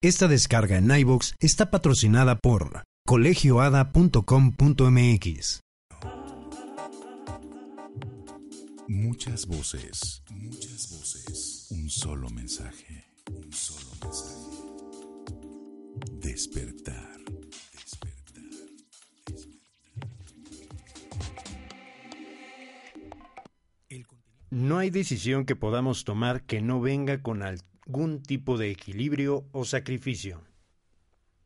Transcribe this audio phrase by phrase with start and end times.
[0.00, 5.60] Esta descarga en iVoox está patrocinada por colegioada.com.mx.
[8.86, 11.66] Muchas voces, muchas voces.
[11.72, 14.36] Un solo mensaje, un solo mensaje.
[16.20, 17.18] Despertar,
[17.72, 18.44] despertar,
[24.50, 27.42] No hay decisión que podamos tomar que no venga con
[27.88, 30.44] algún tipo de equilibrio o sacrificio.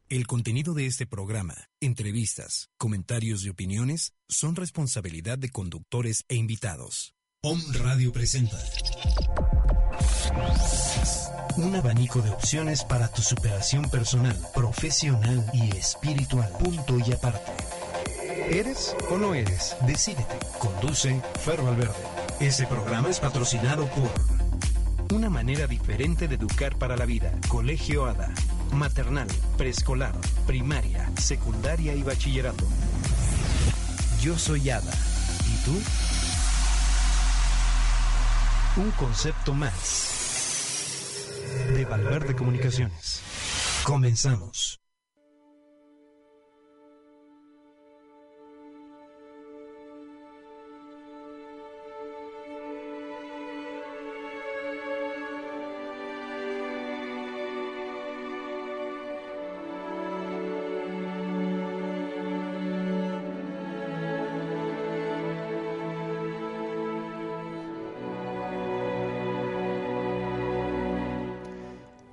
[0.08, 7.14] El contenido de este programa, entrevistas, comentarios y opiniones son responsabilidad de conductores e invitados.
[7.44, 8.58] Om Radio presenta
[11.56, 16.50] un abanico de opciones para tu superación personal, profesional y espiritual.
[16.58, 17.52] Punto y aparte.
[18.50, 19.76] ¿Eres o no eres?
[19.86, 20.38] Decídete.
[20.58, 21.94] Conduce Ferro Valverde.
[22.40, 24.10] Este programa es patrocinado por
[25.12, 27.32] una manera diferente de educar para la vida.
[27.48, 28.32] Colegio ADA.
[28.72, 30.14] Maternal, preescolar,
[30.46, 32.64] primaria, secundaria y bachillerato.
[34.20, 34.94] Yo soy ADA.
[35.46, 35.82] ¿Y tú?
[38.80, 41.28] Un concepto más
[41.74, 43.20] de Valverde Comunicaciones.
[43.84, 44.81] Comenzamos.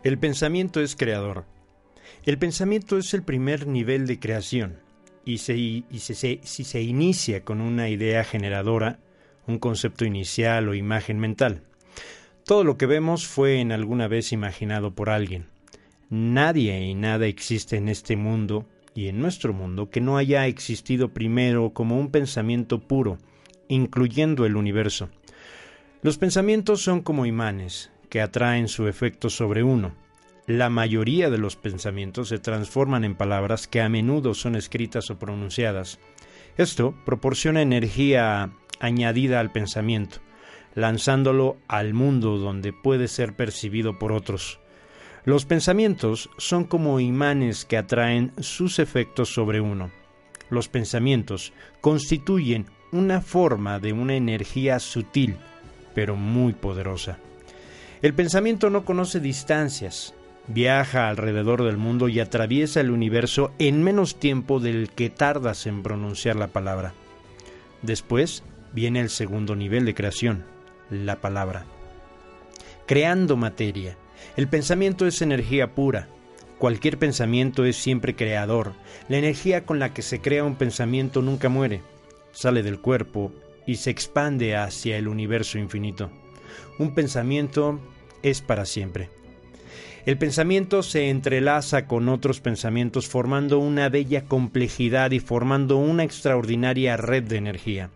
[0.02, 1.44] El pensamiento es creador.
[2.24, 4.80] El pensamiento es el primer nivel de creación
[5.26, 9.00] y, si se inicia con una idea generadora,
[9.46, 11.64] un concepto inicial o imagen mental.
[12.46, 15.48] Todo lo que vemos fue en alguna vez imaginado por alguien.
[16.10, 21.14] Nadie y nada existe en este mundo y en nuestro mundo que no haya existido
[21.14, 23.18] primero como un pensamiento puro,
[23.68, 25.10] incluyendo el universo.
[26.02, 29.94] Los pensamientos son como imanes, que atraen su efecto sobre uno.
[30.48, 35.20] La mayoría de los pensamientos se transforman en palabras que a menudo son escritas o
[35.20, 36.00] pronunciadas.
[36.58, 40.18] Esto proporciona energía añadida al pensamiento,
[40.74, 44.60] lanzándolo al mundo donde puede ser percibido por otros.
[45.24, 49.92] Los pensamientos son como imanes que atraen sus efectos sobre uno.
[50.50, 55.38] Los pensamientos constituyen una forma de una energía sutil,
[55.94, 57.20] pero muy poderosa.
[58.02, 60.14] El pensamiento no conoce distancias,
[60.48, 65.84] viaja alrededor del mundo y atraviesa el universo en menos tiempo del que tardas en
[65.84, 66.94] pronunciar la palabra.
[67.82, 70.46] Después viene el segundo nivel de creación,
[70.90, 71.66] la palabra.
[72.86, 73.98] Creando materia.
[74.38, 76.08] El pensamiento es energía pura.
[76.58, 78.72] Cualquier pensamiento es siempre creador.
[79.10, 81.82] La energía con la que se crea un pensamiento nunca muere.
[82.32, 83.34] Sale del cuerpo
[83.68, 86.10] y se expande hacia el universo infinito.
[86.80, 87.80] Un pensamiento
[88.24, 89.10] es para siempre.
[90.06, 96.96] El pensamiento se entrelaza con otros pensamientos formando una bella complejidad y formando una extraordinaria
[96.96, 97.90] red de energía.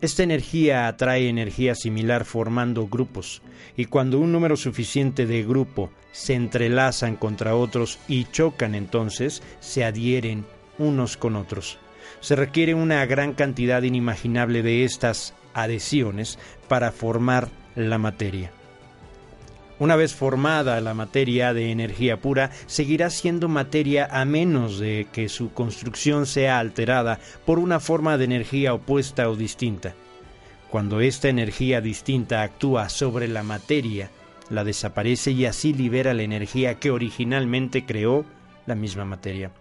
[0.00, 3.42] Esta energía atrae energía similar formando grupos,
[3.76, 9.84] y cuando un número suficiente de grupo se entrelazan contra otros y chocan entonces, se
[9.84, 10.44] adhieren
[10.78, 11.78] unos con otros.
[12.20, 18.50] Se requiere una gran cantidad inimaginable de estas adhesiones para formar la materia.
[19.78, 25.28] Una vez formada la materia de energía pura, seguirá siendo materia a menos de que
[25.28, 29.94] su construcción sea alterada por una forma de energía opuesta o distinta.
[30.68, 34.10] Cuando esta energía distinta actúa sobre la materia,
[34.50, 38.24] la desaparece y así libera la energía que originalmente creó
[38.66, 39.52] la misma materia.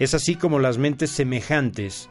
[0.00, 2.08] Es así como las mentes semejantes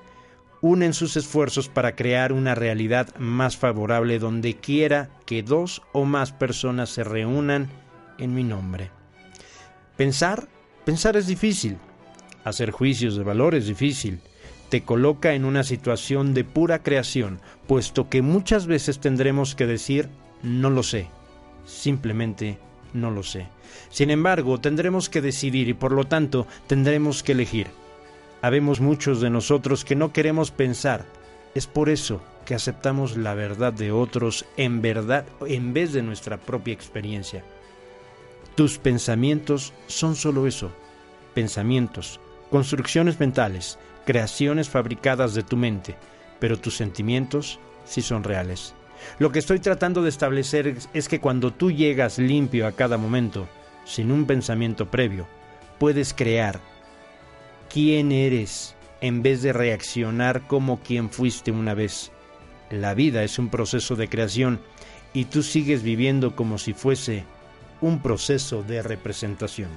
[0.61, 6.31] unen sus esfuerzos para crear una realidad más favorable donde quiera que dos o más
[6.31, 7.69] personas se reúnan
[8.17, 8.91] en mi nombre.
[9.95, 10.47] Pensar,
[10.85, 11.77] pensar es difícil.
[12.43, 14.21] Hacer juicios de valor es difícil.
[14.69, 20.09] Te coloca en una situación de pura creación, puesto que muchas veces tendremos que decir
[20.43, 21.07] no lo sé.
[21.65, 22.57] Simplemente
[22.93, 23.47] no lo sé.
[23.89, 27.67] Sin embargo, tendremos que decidir y por lo tanto tendremos que elegir.
[28.41, 31.05] Habemos muchos de nosotros que no queremos pensar.
[31.55, 36.37] Es por eso que aceptamos la verdad de otros en verdad en vez de nuestra
[36.37, 37.43] propia experiencia.
[38.55, 40.71] Tus pensamientos son solo eso,
[41.33, 42.19] pensamientos,
[42.49, 45.95] construcciones mentales, creaciones fabricadas de tu mente,
[46.39, 48.73] pero tus sentimientos sí son reales.
[49.17, 53.47] Lo que estoy tratando de establecer es que cuando tú llegas limpio a cada momento,
[53.85, 55.27] sin un pensamiento previo,
[55.77, 56.59] puedes crear
[57.69, 62.11] quién eres en vez de reaccionar como quien fuiste una vez.
[62.69, 64.59] La vida es un proceso de creación
[65.13, 67.25] y tú sigues viviendo como si fuese
[67.81, 69.69] un proceso de representación.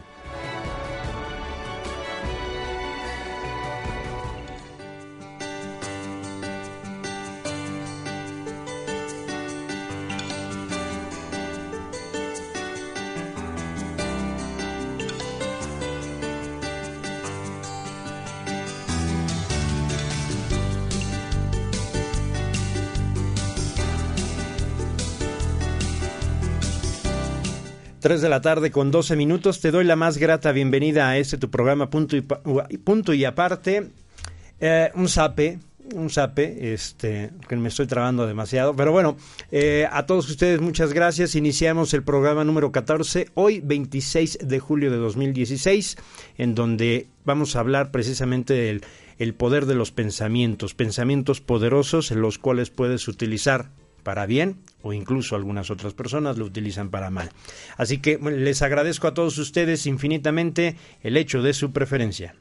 [28.12, 29.62] 3 de la tarde con 12 minutos.
[29.62, 33.88] Te doy la más grata bienvenida a este tu programa Punto y, punto y Aparte.
[34.60, 35.58] Eh, un sape,
[35.94, 38.76] un sape, este, que me estoy trabando demasiado.
[38.76, 39.16] Pero bueno,
[39.50, 41.36] eh, a todos ustedes muchas gracias.
[41.36, 45.96] Iniciamos el programa número 14, hoy 26 de julio de 2016,
[46.36, 48.82] en donde vamos a hablar precisamente del
[49.18, 53.70] el poder de los pensamientos, pensamientos poderosos en los cuales puedes utilizar
[54.02, 57.30] para bien o incluso algunas otras personas lo utilizan para mal.
[57.76, 62.34] Así que les agradezco a todos ustedes infinitamente el hecho de su preferencia.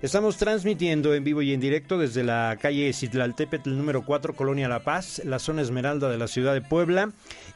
[0.00, 4.84] Estamos transmitiendo en vivo y en directo desde la calle Citlaltépetl número 4, Colonia La
[4.84, 7.10] Paz, la zona Esmeralda de la ciudad de Puebla.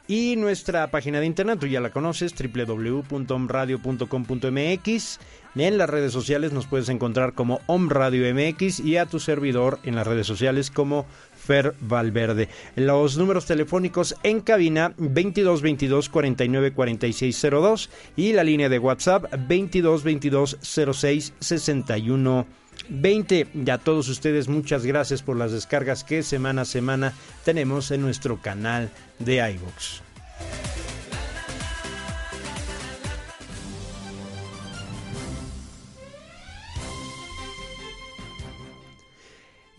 [0.09, 5.21] Y nuestra página de internet, tú ya la conoces, www.omradio.com.mx.
[5.55, 9.79] En las redes sociales nos puedes encontrar como Om Radio MX y a tu servidor
[9.85, 11.05] en las redes sociales como
[11.37, 12.49] Fer Valverde.
[12.75, 19.27] Los números telefónicos en cabina 22 22 49 46 02 y la línea de WhatsApp
[19.47, 23.47] 22 22 06 61 20.
[23.55, 27.13] Y a todos ustedes muchas gracias por las descargas que semana a semana
[27.45, 30.03] tenemos en nuestro canal de iVoox.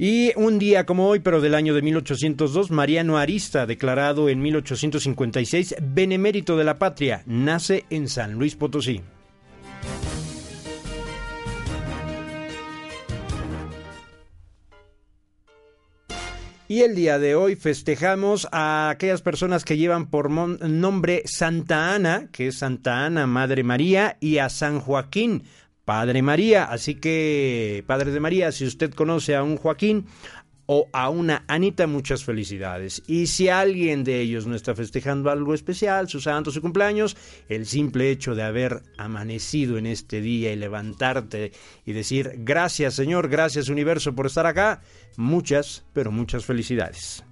[0.05, 5.75] Y un día como hoy, pero del año de 1802, Mariano Arista, declarado en 1856
[5.81, 9.01] benemérito de la patria, nace en San Luis Potosí.
[16.73, 22.29] Y el día de hoy festejamos a aquellas personas que llevan por nombre Santa Ana,
[22.31, 25.43] que es Santa Ana, Madre María, y a San Joaquín,
[25.85, 26.63] Padre María.
[26.63, 30.07] Así que, Padre de María, si usted conoce a un Joaquín
[30.65, 33.03] o a una Anita, muchas felicidades.
[33.07, 37.17] Y si alguien de ellos no está festejando algo especial, su santo, su cumpleaños,
[37.49, 41.51] el simple hecho de haber amanecido en este día y levantarte
[41.85, 44.81] y decir gracias Señor, gracias universo por estar acá,
[45.17, 47.23] muchas, pero muchas felicidades.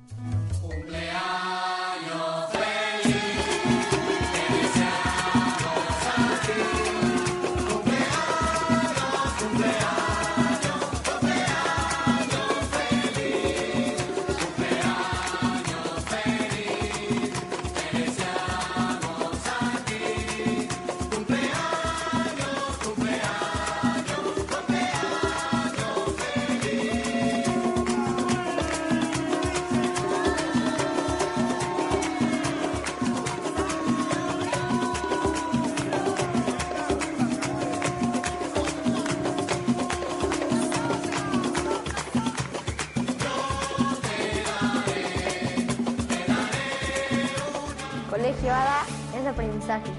[49.61, 49.91] Aprendizaje.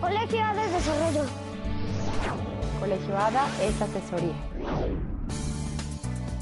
[0.00, 1.24] Colegio ADA es desarrollo.
[2.80, 4.34] Colegio ADA es asesoría.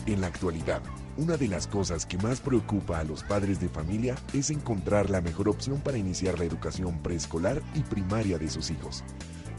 [0.07, 0.83] En la actualidad,
[1.17, 5.21] una de las cosas que más preocupa a los padres de familia es encontrar la
[5.21, 9.05] mejor opción para iniciar la educación preescolar y primaria de sus hijos.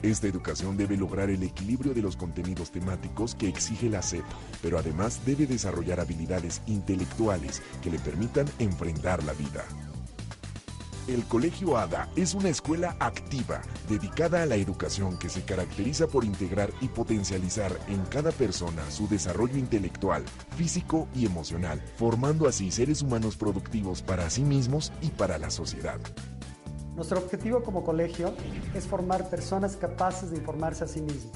[0.02, 4.26] Esta educación debe lograr el equilibrio de los contenidos temáticos que exige la SEP,
[4.62, 9.64] pero además debe desarrollar habilidades intelectuales que le permitan enfrentar la vida.
[11.06, 16.24] El Colegio ADA es una escuela activa dedicada a la educación que se caracteriza por
[16.24, 20.24] integrar y potencializar en cada persona su desarrollo intelectual,
[20.56, 26.00] físico y emocional, formando así seres humanos productivos para sí mismos y para la sociedad.
[26.96, 28.34] Nuestro objetivo como colegio
[28.74, 31.34] es formar personas capaces de informarse a sí mismos,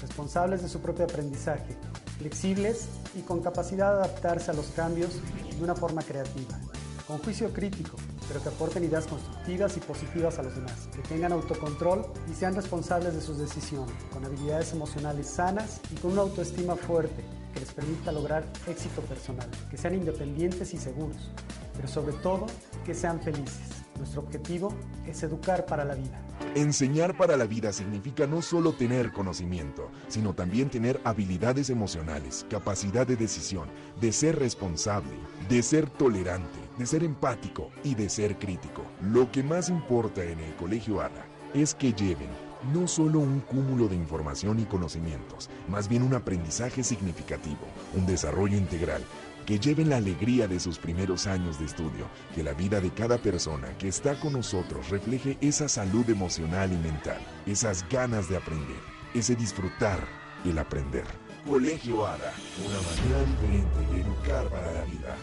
[0.00, 1.76] responsables de su propio aprendizaje,
[2.18, 5.10] flexibles y con capacidad de adaptarse a los cambios
[5.56, 6.58] de una forma creativa,
[7.06, 7.96] con juicio crítico
[8.28, 12.54] pero que aporten ideas constructivas y positivas a los demás, que tengan autocontrol y sean
[12.54, 17.72] responsables de sus decisiones, con habilidades emocionales sanas y con una autoestima fuerte, que les
[17.72, 21.30] permita lograr éxito personal, que sean independientes y seguros,
[21.74, 22.46] pero sobre todo
[22.84, 23.76] que sean felices.
[23.96, 24.74] Nuestro objetivo
[25.06, 26.20] es educar para la vida.
[26.54, 33.06] Enseñar para la vida significa no solo tener conocimiento, sino también tener habilidades emocionales, capacidad
[33.06, 35.12] de decisión, de ser responsable,
[35.48, 38.82] de ser tolerante, de ser empático y de ser crítico.
[39.00, 42.28] Lo que más importa en el Colegio ADA es que lleven
[42.72, 48.56] no solo un cúmulo de información y conocimientos, más bien un aprendizaje significativo, un desarrollo
[48.56, 49.02] integral,
[49.46, 53.18] que lleven la alegría de sus primeros años de estudio, que la vida de cada
[53.18, 58.80] persona que está con nosotros refleje esa salud emocional y mental, esas ganas de aprender,
[59.14, 60.00] ese disfrutar,
[60.44, 61.04] el aprender.
[61.46, 62.32] Colegio ADA,
[62.66, 65.16] una manera diferente de educar para la vida.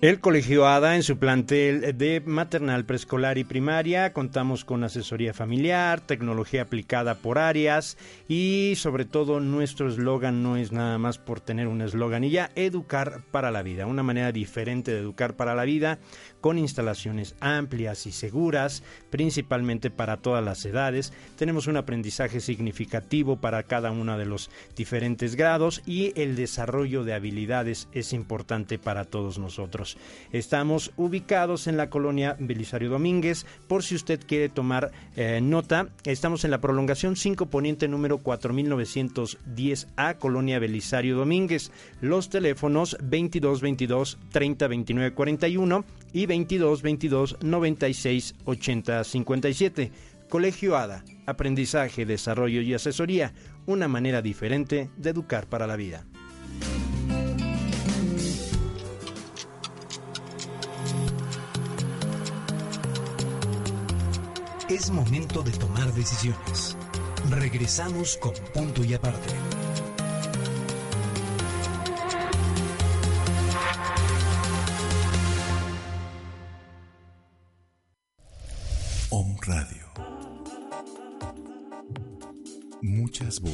[0.00, 6.00] El Colegio ADA en su plantel de maternal, preescolar y primaria contamos con asesoría familiar,
[6.00, 11.68] tecnología aplicada por áreas y sobre todo nuestro eslogan no es nada más por tener
[11.68, 15.64] un eslogan y ya, educar para la vida, una manera diferente de educar para la
[15.66, 15.98] vida
[16.40, 21.12] con instalaciones amplias y seguras, principalmente para todas las edades.
[21.36, 27.14] Tenemos un aprendizaje significativo para cada uno de los diferentes grados y el desarrollo de
[27.14, 29.96] habilidades es importante para todos nosotros.
[30.32, 36.44] Estamos ubicados en la colonia Belisario Domínguez, por si usted quiere tomar eh, nota, estamos
[36.44, 41.70] en la prolongación 5 poniente número 4910A, colonia Belisario Domínguez.
[42.00, 49.90] Los teléfonos 2222 30 29 41 y 22 22 96 80 57.
[50.28, 53.34] Colegio ADA, aprendizaje, desarrollo y asesoría,
[53.66, 56.06] una manera diferente de educar para la vida.
[64.68, 66.76] Es momento de tomar decisiones.
[67.28, 69.34] Regresamos con punto y aparte.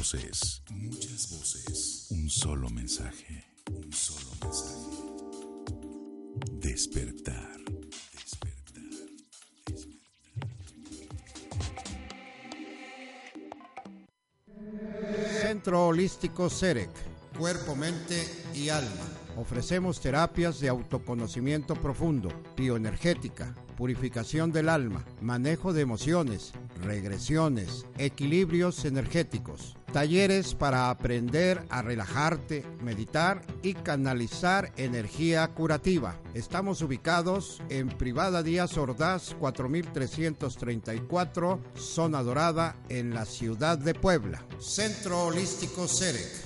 [0.06, 2.06] Voces, muchas voces.
[2.10, 4.86] Un solo mensaje, un solo mensaje.
[6.60, 7.56] Despertar.
[8.12, 8.82] Despertar.
[15.42, 16.90] Centro Holístico CEREC,
[17.36, 18.22] Cuerpo, Mente
[18.54, 18.90] y Alma.
[19.36, 29.75] Ofrecemos terapias de autoconocimiento profundo, bioenergética, purificación del alma, manejo de emociones, regresiones, equilibrios energéticos,
[29.92, 36.20] talleres para aprender a relajarte, meditar y canalizar energía curativa.
[36.34, 44.44] Estamos ubicados en Privada Díaz Ordaz 4334, Zona Dorada, en la ciudad de Puebla.
[44.58, 46.45] Centro Holístico CEREC.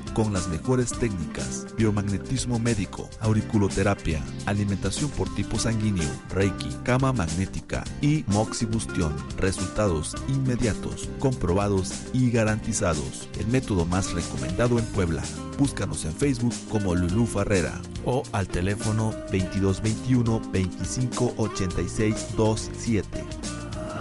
[0.13, 8.23] con las mejores técnicas, biomagnetismo médico, auriculoterapia, alimentación por tipo sanguíneo, reiki, cama magnética y
[8.27, 9.15] moxibustión.
[9.37, 13.29] Resultados inmediatos, comprobados y garantizados.
[13.39, 15.23] El método más recomendado en Puebla.
[15.57, 23.23] Búscanos en Facebook como Lulú Farrera o al teléfono 2221 2586 27.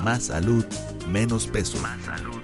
[0.03, 0.65] Más salud,
[1.09, 1.79] menos peso.
[1.83, 2.40] Más salud,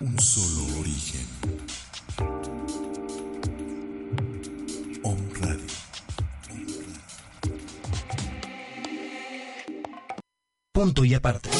[0.00, 1.26] Un solo origen.
[5.04, 5.66] Om Radio.
[10.72, 11.55] Punto y aparte.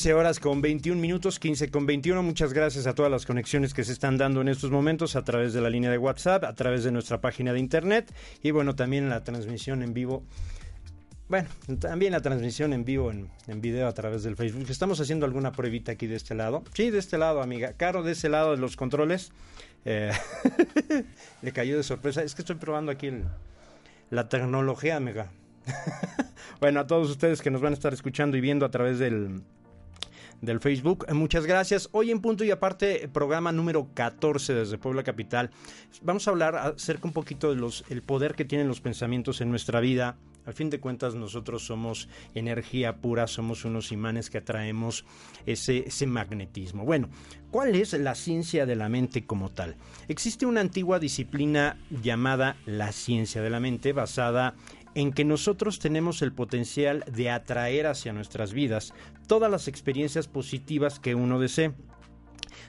[0.00, 2.22] 15 horas con 21 minutos, 15 con 21.
[2.22, 5.52] Muchas gracias a todas las conexiones que se están dando en estos momentos a través
[5.52, 8.10] de la línea de WhatsApp, a través de nuestra página de internet
[8.42, 10.22] y bueno, también la transmisión en vivo.
[11.28, 14.64] Bueno, también la transmisión en vivo, en, en video a través del Facebook.
[14.70, 16.64] Estamos haciendo alguna pruebita aquí de este lado.
[16.72, 17.74] Sí, de este lado, amiga.
[17.74, 19.32] Caro, de ese lado de los controles.
[19.84, 20.12] Eh,
[21.42, 22.22] le cayó de sorpresa.
[22.22, 23.10] Es que estoy probando aquí
[24.08, 25.30] la tecnología, amiga.
[26.58, 29.42] bueno, a todos ustedes que nos van a estar escuchando y viendo a través del,
[30.40, 31.06] del Facebook.
[31.08, 31.88] Eh, muchas gracias.
[31.92, 35.50] Hoy en punto y aparte, programa número 14 desde Puebla Capital.
[36.02, 39.50] Vamos a hablar acerca un poquito de los el poder que tienen los pensamientos en
[39.50, 40.16] nuestra vida.
[40.46, 45.04] Al fin de cuentas, nosotros somos energía pura, somos unos imanes que atraemos
[45.44, 46.84] ese, ese magnetismo.
[46.84, 47.10] Bueno,
[47.50, 49.76] ¿cuál es la ciencia de la mente como tal?
[50.08, 54.54] Existe una antigua disciplina llamada la ciencia de la mente, basada
[54.94, 58.92] que nosotros tenemos el potencial de atraer hacia nuestras vidas
[59.26, 61.72] todas las experiencias positivas que uno desee.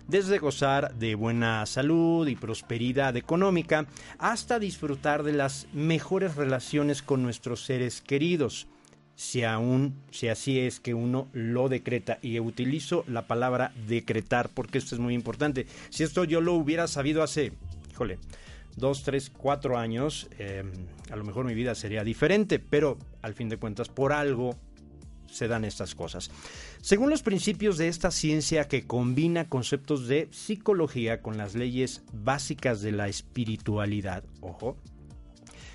[0.07, 3.85] Desde gozar de buena salud y prosperidad económica
[4.17, 8.67] hasta disfrutar de las mejores relaciones con nuestros seres queridos.
[9.15, 14.79] Si aún, si así es que uno lo decreta, y utilizo la palabra decretar porque
[14.79, 15.67] esto es muy importante.
[15.89, 17.53] Si esto yo lo hubiera sabido hace,
[17.91, 18.17] híjole,
[18.75, 20.63] dos, tres, cuatro años, eh,
[21.09, 24.55] a lo mejor mi vida sería diferente, pero al fin de cuentas, por algo
[25.31, 26.29] se dan estas cosas.
[26.81, 32.81] Según los principios de esta ciencia que combina conceptos de psicología con las leyes básicas
[32.81, 34.77] de la espiritualidad, ojo,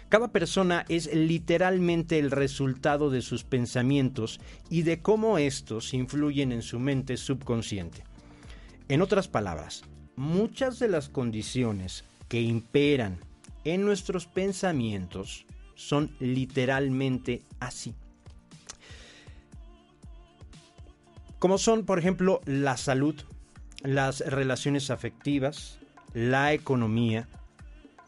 [0.08, 6.62] cada persona es literalmente el resultado de sus pensamientos y de cómo estos influyen en
[6.62, 8.04] su mente subconsciente.
[8.88, 9.82] En otras palabras,
[10.14, 13.18] muchas de las condiciones que imperan
[13.64, 17.94] en nuestros pensamientos son literalmente así.
[21.38, 23.14] Como son, por ejemplo, la salud,
[23.82, 25.78] las relaciones afectivas,
[26.14, 27.28] la economía,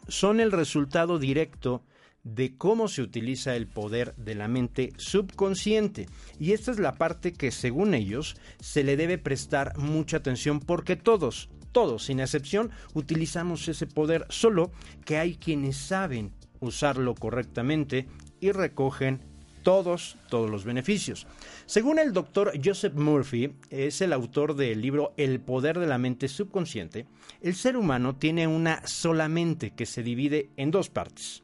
[0.07, 1.83] son el resultado directo
[2.23, 6.07] de cómo se utiliza el poder de la mente subconsciente.
[6.39, 10.95] Y esta es la parte que, según ellos, se le debe prestar mucha atención porque
[10.95, 14.71] todos, todos, sin excepción, utilizamos ese poder, solo
[15.05, 18.07] que hay quienes saben usarlo correctamente
[18.39, 19.21] y recogen
[19.63, 21.27] todos, todos los beneficios.
[21.65, 26.27] Según el doctor Joseph Murphy, es el autor del libro El poder de la mente
[26.27, 27.05] subconsciente,
[27.41, 31.43] el ser humano tiene una sola mente que se divide en dos partes,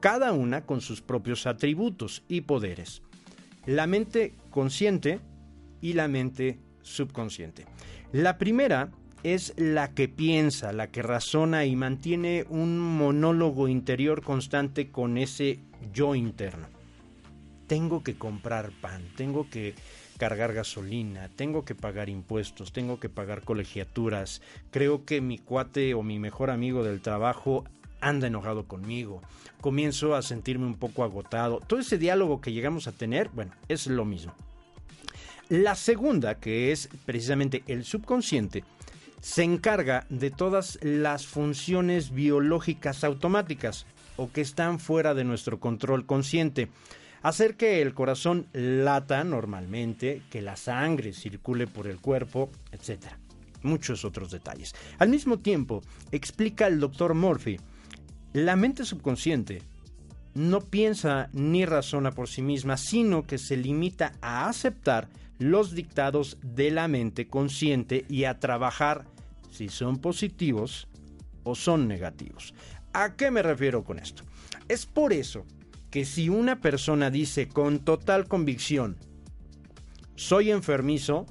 [0.00, 3.02] cada una con sus propios atributos y poderes.
[3.66, 5.20] La mente consciente
[5.80, 7.66] y la mente subconsciente.
[8.12, 8.90] La primera
[9.22, 15.60] es la que piensa, la que razona y mantiene un monólogo interior constante con ese
[15.92, 16.68] yo interno.
[17.66, 19.74] Tengo que comprar pan, tengo que
[20.18, 26.02] cargar gasolina, tengo que pagar impuestos, tengo que pagar colegiaturas, creo que mi cuate o
[26.02, 27.64] mi mejor amigo del trabajo
[28.00, 29.22] anda enojado conmigo,
[29.60, 31.60] comienzo a sentirme un poco agotado.
[31.66, 34.34] Todo ese diálogo que llegamos a tener, bueno, es lo mismo.
[35.48, 38.62] La segunda, que es precisamente el subconsciente,
[39.20, 46.06] se encarga de todas las funciones biológicas automáticas o que están fuera de nuestro control
[46.06, 46.68] consciente.
[47.22, 53.06] Hacer que el corazón lata normalmente, que la sangre circule por el cuerpo, etc.
[53.62, 54.74] Muchos otros detalles.
[54.98, 57.58] Al mismo tiempo, explica el doctor Murphy,
[58.32, 59.60] la mente subconsciente
[60.34, 66.36] no piensa ni razona por sí misma, sino que se limita a aceptar los dictados
[66.42, 69.06] de la mente consciente y a trabajar
[69.50, 70.88] si son positivos
[71.42, 72.54] o son negativos.
[72.92, 74.24] ¿A qué me refiero con esto?
[74.68, 75.44] Es por eso
[75.90, 78.96] que si una persona dice con total convicción,
[80.16, 81.26] soy enfermizo,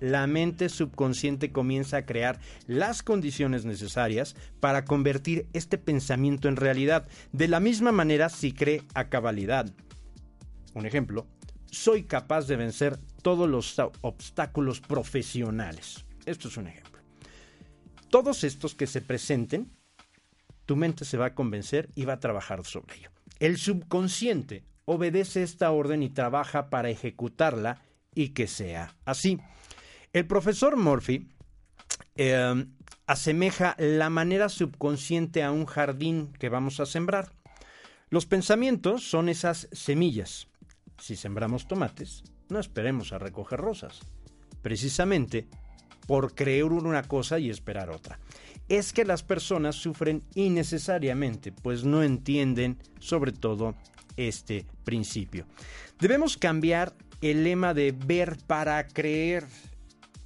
[0.00, 7.06] la mente subconsciente comienza a crear las condiciones necesarias para convertir este pensamiento en realidad.
[7.32, 9.72] De la misma manera si cree a cabalidad.
[10.74, 11.26] Un ejemplo,
[11.70, 16.04] soy capaz de vencer todos los obstáculos profesionales.
[16.26, 16.93] Esto es un ejemplo.
[18.14, 19.72] Todos estos que se presenten,
[20.66, 23.10] tu mente se va a convencer y va a trabajar sobre ello.
[23.40, 27.82] El subconsciente obedece esta orden y trabaja para ejecutarla
[28.14, 29.40] y que sea así.
[30.12, 31.28] El profesor Murphy
[32.14, 32.66] eh,
[33.08, 37.32] asemeja la manera subconsciente a un jardín que vamos a sembrar.
[38.10, 40.46] Los pensamientos son esas semillas.
[40.98, 44.02] Si sembramos tomates, no esperemos a recoger rosas.
[44.62, 45.48] Precisamente
[46.06, 48.18] por creer una cosa y esperar otra.
[48.68, 53.74] Es que las personas sufren innecesariamente, pues no entienden sobre todo
[54.16, 55.46] este principio.
[55.98, 59.44] Debemos cambiar el lema de ver para creer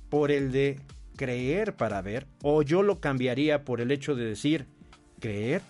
[0.08, 0.80] por el de
[1.16, 4.66] creer para ver, o yo lo cambiaría por el hecho de decir
[5.20, 5.62] creer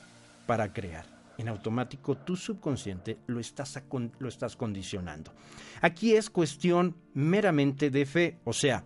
[0.46, 1.06] para crear.
[1.38, 3.80] en automático tu subconsciente lo estás,
[4.18, 5.32] lo estás condicionando.
[5.80, 8.82] Aquí es cuestión meramente de fe, o sea,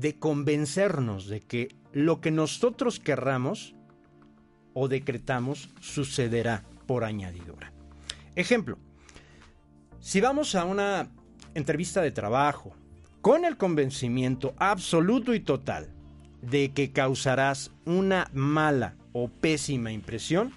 [0.00, 3.74] de convencernos de que lo que nosotros querramos
[4.72, 7.72] o decretamos sucederá por añadidura.
[8.34, 8.78] Ejemplo,
[10.00, 11.10] si vamos a una
[11.54, 12.72] entrevista de trabajo
[13.20, 15.90] con el convencimiento absoluto y total
[16.40, 20.54] de que causarás una mala o pésima impresión,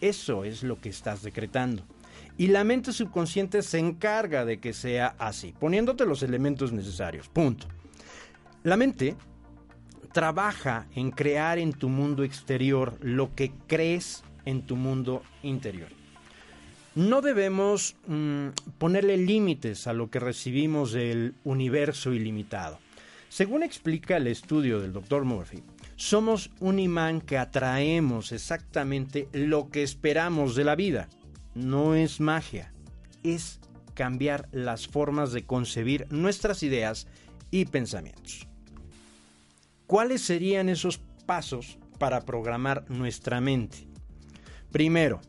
[0.00, 1.82] eso es lo que estás decretando.
[2.38, 7.28] Y la mente subconsciente se encarga de que sea así, poniéndote los elementos necesarios.
[7.28, 7.66] Punto.
[8.64, 9.16] La mente
[10.12, 15.88] trabaja en crear en tu mundo exterior lo que crees en tu mundo interior.
[16.94, 18.48] No debemos mm,
[18.78, 22.78] ponerle límites a lo que recibimos del universo ilimitado.
[23.28, 25.24] Según explica el estudio del Dr.
[25.24, 25.64] Murphy,
[25.96, 31.08] somos un imán que atraemos exactamente lo que esperamos de la vida.
[31.56, 32.72] No es magia,
[33.24, 33.58] es
[33.94, 37.08] cambiar las formas de concebir nuestras ideas
[37.50, 38.46] y pensamientos.
[39.92, 43.86] ¿Cuáles serían esos pasos para programar nuestra mente?
[44.70, 45.20] Primero,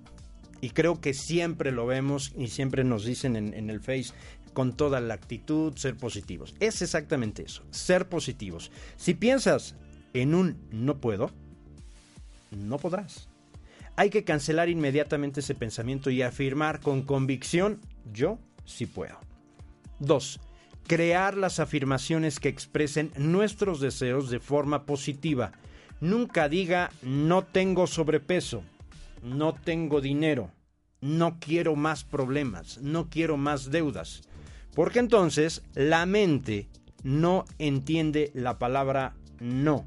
[0.62, 4.14] y creo que siempre lo vemos y siempre nos dicen en, el Face,
[4.54, 6.56] con toda la actitud, ser positivos.
[6.62, 8.72] Es exactamente eso, ser positivos.
[8.96, 9.76] Si piensas
[10.14, 11.30] en un no puedo,
[12.52, 13.28] no podrás.
[13.98, 17.82] Hay que cancelar inmediatamente ese pensamiento y afirmar con convicción,
[18.14, 19.20] yo sí puedo.
[20.00, 20.40] 2.
[20.88, 25.54] Crear las afirmaciones que expresen nuestros deseos de forma positiva.
[26.02, 28.64] Nunca diga no tengo sobrepeso,
[29.24, 30.52] no tengo dinero,
[31.00, 34.24] no quiero más problemas, no quiero más deudas.
[34.76, 36.68] Porque entonces la mente
[37.04, 39.86] no entiende la palabra no.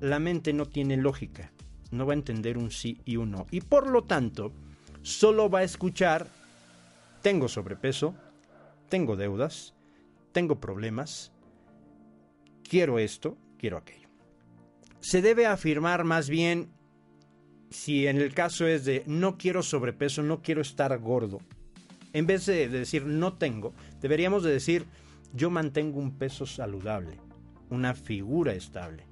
[0.00, 1.50] La mente no tiene lógica,
[1.90, 3.46] no va a entender un sí y un no.
[3.50, 4.52] Y por lo tanto,
[5.02, 6.28] solo va a escuchar,
[7.20, 8.14] tengo sobrepeso,
[8.88, 9.74] tengo deudas,
[10.32, 11.32] tengo problemas,
[12.68, 14.08] quiero esto, quiero aquello.
[15.00, 16.70] Se debe afirmar más bien,
[17.70, 21.40] si en el caso es de no quiero sobrepeso, no quiero estar gordo,
[22.12, 24.86] en vez de decir no tengo, deberíamos de decir
[25.34, 27.20] yo mantengo un peso saludable,
[27.70, 29.06] una figura estable.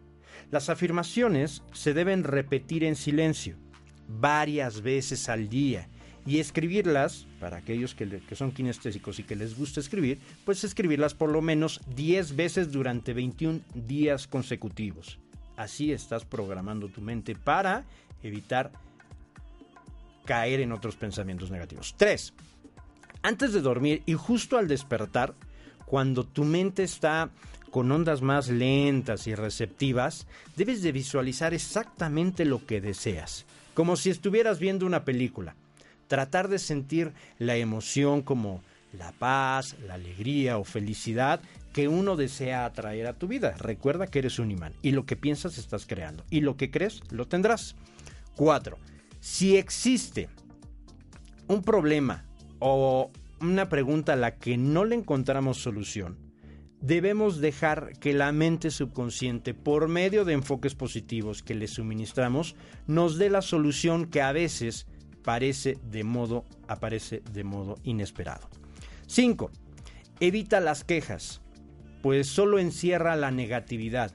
[0.50, 3.56] Las afirmaciones se deben repetir en silencio
[4.08, 5.88] varias veces al día
[6.26, 11.14] y escribirlas, para aquellos que, que, son kinestésicos y que les gusta escribir, pues escribirlas
[11.14, 15.18] por lo menos 10 veces durante 21 días consecutivos.
[15.56, 17.84] Así estás programando tu mente para
[18.22, 18.72] evitar
[20.24, 21.94] caer en otros pensamientos negativos.
[21.96, 22.34] 3
[23.26, 25.34] antes de dormir y justo al despertar,
[25.84, 27.30] cuando tu mente está
[27.72, 34.10] con ondas más lentas y receptivas, debes de visualizar exactamente lo que deseas, como si
[34.10, 35.56] estuvieras viendo una película.
[36.08, 41.40] Tratar de sentir la emoción como la paz, la alegría o felicidad
[41.72, 43.54] que uno desea atraer a tu vida.
[43.58, 47.00] Recuerda que eres un imán y lo que piensas estás creando y lo que crees
[47.10, 47.76] lo tendrás.
[48.36, 48.78] 4.
[49.20, 50.28] Si existe
[51.48, 52.24] un problema
[52.58, 56.16] o una pregunta a la que no le encontramos solución,
[56.80, 63.18] debemos dejar que la mente subconsciente, por medio de enfoques positivos que le suministramos, nos
[63.18, 64.86] dé la solución que a veces
[65.26, 68.48] de modo, aparece de modo inesperado.
[69.06, 69.50] 5.
[70.20, 71.42] Evita las quejas,
[72.00, 74.12] pues solo encierra la negatividad.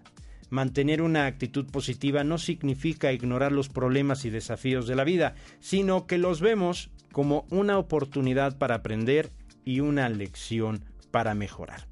[0.50, 6.08] Mantener una actitud positiva no significa ignorar los problemas y desafíos de la vida, sino
[6.08, 9.32] que los vemos como una oportunidad para aprender
[9.66, 11.88] y una lección para mejorar.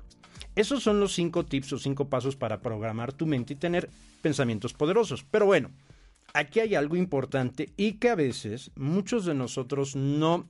[0.56, 3.90] Esos son los cinco tips o cinco pasos para programar tu mente y tener
[4.22, 5.26] pensamientos poderosos.
[5.30, 5.72] Pero bueno,
[6.34, 10.50] aquí hay algo importante y que a veces muchos de nosotros no,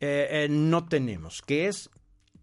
[0.00, 1.90] eh, eh, no tenemos, que es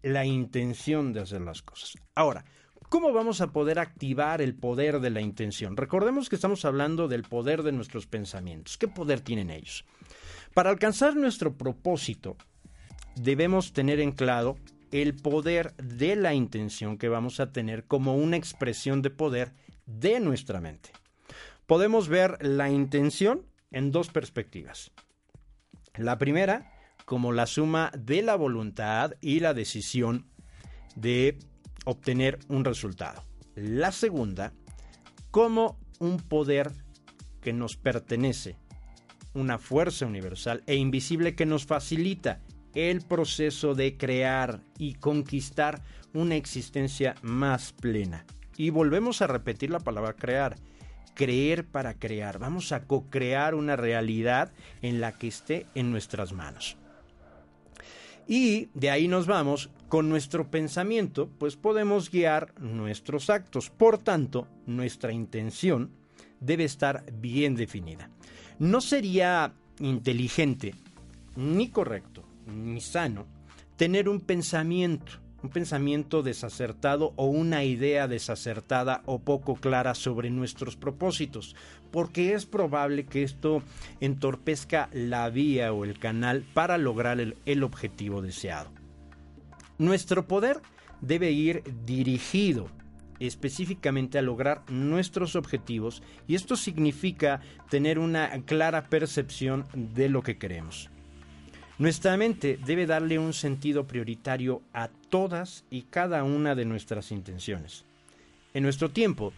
[0.02, 1.94] la intención de hacer las cosas.
[2.14, 2.44] Ahora,
[2.90, 5.76] ¿Cómo vamos a poder activar el poder de la intención?
[5.76, 8.76] Recordemos que estamos hablando del poder de nuestros pensamientos.
[8.76, 9.84] ¿Qué poder tienen ellos?
[10.54, 12.36] Para alcanzar nuestro propósito,
[13.14, 14.56] debemos tener en claro
[14.90, 19.52] el poder de la intención que vamos a tener como una expresión de poder
[19.86, 20.90] de nuestra mente.
[21.70, 24.90] Podemos ver la intención en dos perspectivas.
[25.94, 26.72] La primera,
[27.04, 30.26] como la suma de la voluntad y la decisión
[30.96, 31.38] de
[31.84, 33.24] obtener un resultado.
[33.54, 34.52] La segunda,
[35.30, 36.72] como un poder
[37.40, 38.56] que nos pertenece
[39.32, 42.40] una fuerza universal e invisible que nos facilita
[42.74, 45.82] el proceso de crear y conquistar
[46.14, 48.26] una existencia más plena.
[48.56, 50.56] Y volvemos a repetir la palabra crear.
[51.14, 56.76] Creer para crear, vamos a co-crear una realidad en la que esté en nuestras manos.
[58.26, 63.70] Y de ahí nos vamos, con nuestro pensamiento, pues podemos guiar nuestros actos.
[63.70, 65.90] Por tanto, nuestra intención
[66.38, 68.08] debe estar bien definida.
[68.60, 70.74] No sería inteligente,
[71.34, 73.26] ni correcto, ni sano
[73.80, 75.12] tener un pensamiento
[75.42, 81.56] un pensamiento desacertado o una idea desacertada o poco clara sobre nuestros propósitos,
[81.90, 83.62] porque es probable que esto
[84.00, 88.70] entorpezca la vía o el canal para lograr el, el objetivo deseado.
[89.78, 90.60] Nuestro poder
[91.00, 92.68] debe ir dirigido
[93.18, 100.38] específicamente a lograr nuestros objetivos y esto significa tener una clara percepción de lo que
[100.38, 100.90] queremos.
[101.80, 107.86] Nuestra mente debe darle un sentido prioritario a todas y cada una de nuestras intenciones.
[108.52, 109.32] En nuestro tiempo,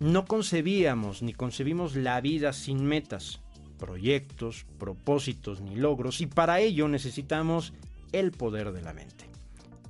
[0.00, 3.38] no concebíamos ni concebimos la vida sin metas,
[3.78, 7.74] proyectos, propósitos ni logros y para ello necesitamos
[8.10, 9.26] el poder de la mente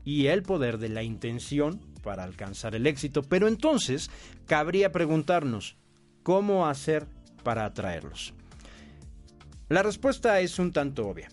[0.05, 3.22] y el poder de la intención para alcanzar el éxito.
[3.22, 4.11] Pero entonces
[4.44, 5.79] cabría preguntarnos,
[6.22, 7.07] ¿cómo hacer
[7.42, 8.35] para atraerlos?
[9.70, 11.28] La respuesta es un tanto obvia.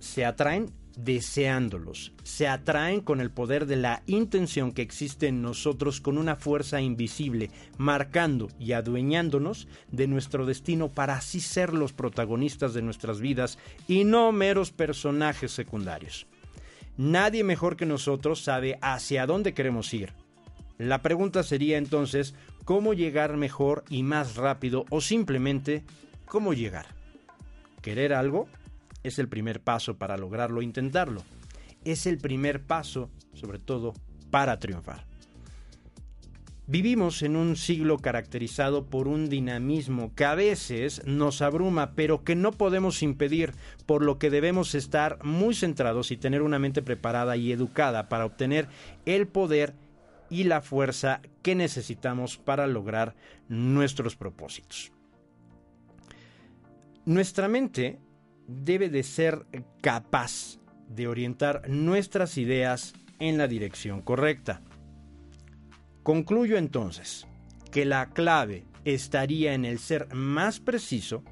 [0.00, 6.02] Se atraen deseándolos, se atraen con el poder de la intención que existe en nosotros
[6.02, 12.74] con una fuerza invisible, marcando y adueñándonos de nuestro destino para así ser los protagonistas
[12.74, 16.26] de nuestras vidas y no meros personajes secundarios.
[16.98, 20.12] Nadie mejor que nosotros sabe hacia dónde queremos ir.
[20.76, 22.34] La pregunta sería entonces,
[22.66, 25.82] ¿cómo llegar mejor y más rápido o simplemente
[26.26, 27.00] cómo llegar?
[27.82, 28.48] Querer algo
[29.02, 31.22] es el primer paso para lograrlo, intentarlo.
[31.84, 33.92] Es el primer paso, sobre todo,
[34.30, 35.04] para triunfar.
[36.68, 42.36] Vivimos en un siglo caracterizado por un dinamismo que a veces nos abruma, pero que
[42.36, 43.52] no podemos impedir,
[43.84, 48.24] por lo que debemos estar muy centrados y tener una mente preparada y educada para
[48.24, 48.68] obtener
[49.06, 49.74] el poder
[50.30, 53.16] y la fuerza que necesitamos para lograr
[53.48, 54.92] nuestros propósitos.
[57.04, 57.98] Nuestra mente
[58.46, 59.44] debe de ser
[59.80, 64.62] capaz de orientar nuestras ideas en la dirección correcta.
[66.04, 67.26] Concluyo entonces
[67.72, 71.24] que la clave estaría en el ser más preciso,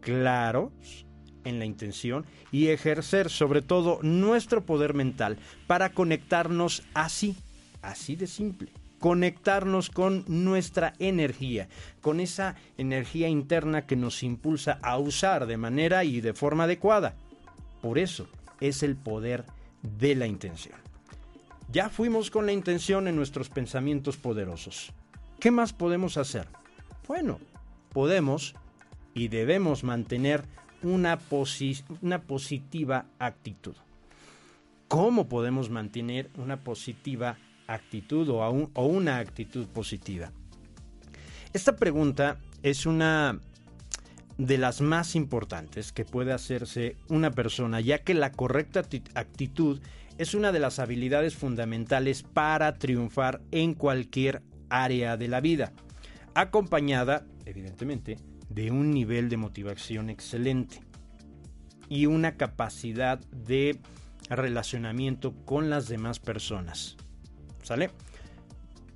[0.00, 1.06] claros
[1.44, 7.36] en la intención y ejercer sobre todo nuestro poder mental para conectarnos así,
[7.80, 11.68] así de simple, conectarnos con nuestra energía,
[12.00, 17.14] con esa energía interna que nos impulsa a usar de manera y de forma adecuada.
[17.80, 18.28] Por eso
[18.60, 19.44] es el poder
[19.82, 20.78] de la intención.
[21.70, 24.92] Ya fuimos con la intención en nuestros pensamientos poderosos.
[25.38, 26.48] ¿Qué más podemos hacer?
[27.06, 27.38] Bueno,
[27.92, 28.54] podemos
[29.14, 30.44] y debemos mantener
[30.82, 31.18] una,
[32.00, 33.74] una positiva actitud.
[34.88, 40.32] ¿Cómo podemos mantener una positiva actitud o, o una actitud positiva?
[41.52, 43.40] Esta pregunta es una
[44.38, 48.82] de las más importantes que puede hacerse una persona, ya que la correcta
[49.14, 49.80] actitud
[50.16, 55.72] es una de las habilidades fundamentales para triunfar en cualquier área de la vida,
[56.34, 58.16] acompañada, evidentemente,
[58.48, 60.82] de un nivel de motivación excelente
[61.88, 63.78] y una capacidad de
[64.28, 66.96] relacionamiento con las demás personas.
[67.62, 67.90] ¿Sale?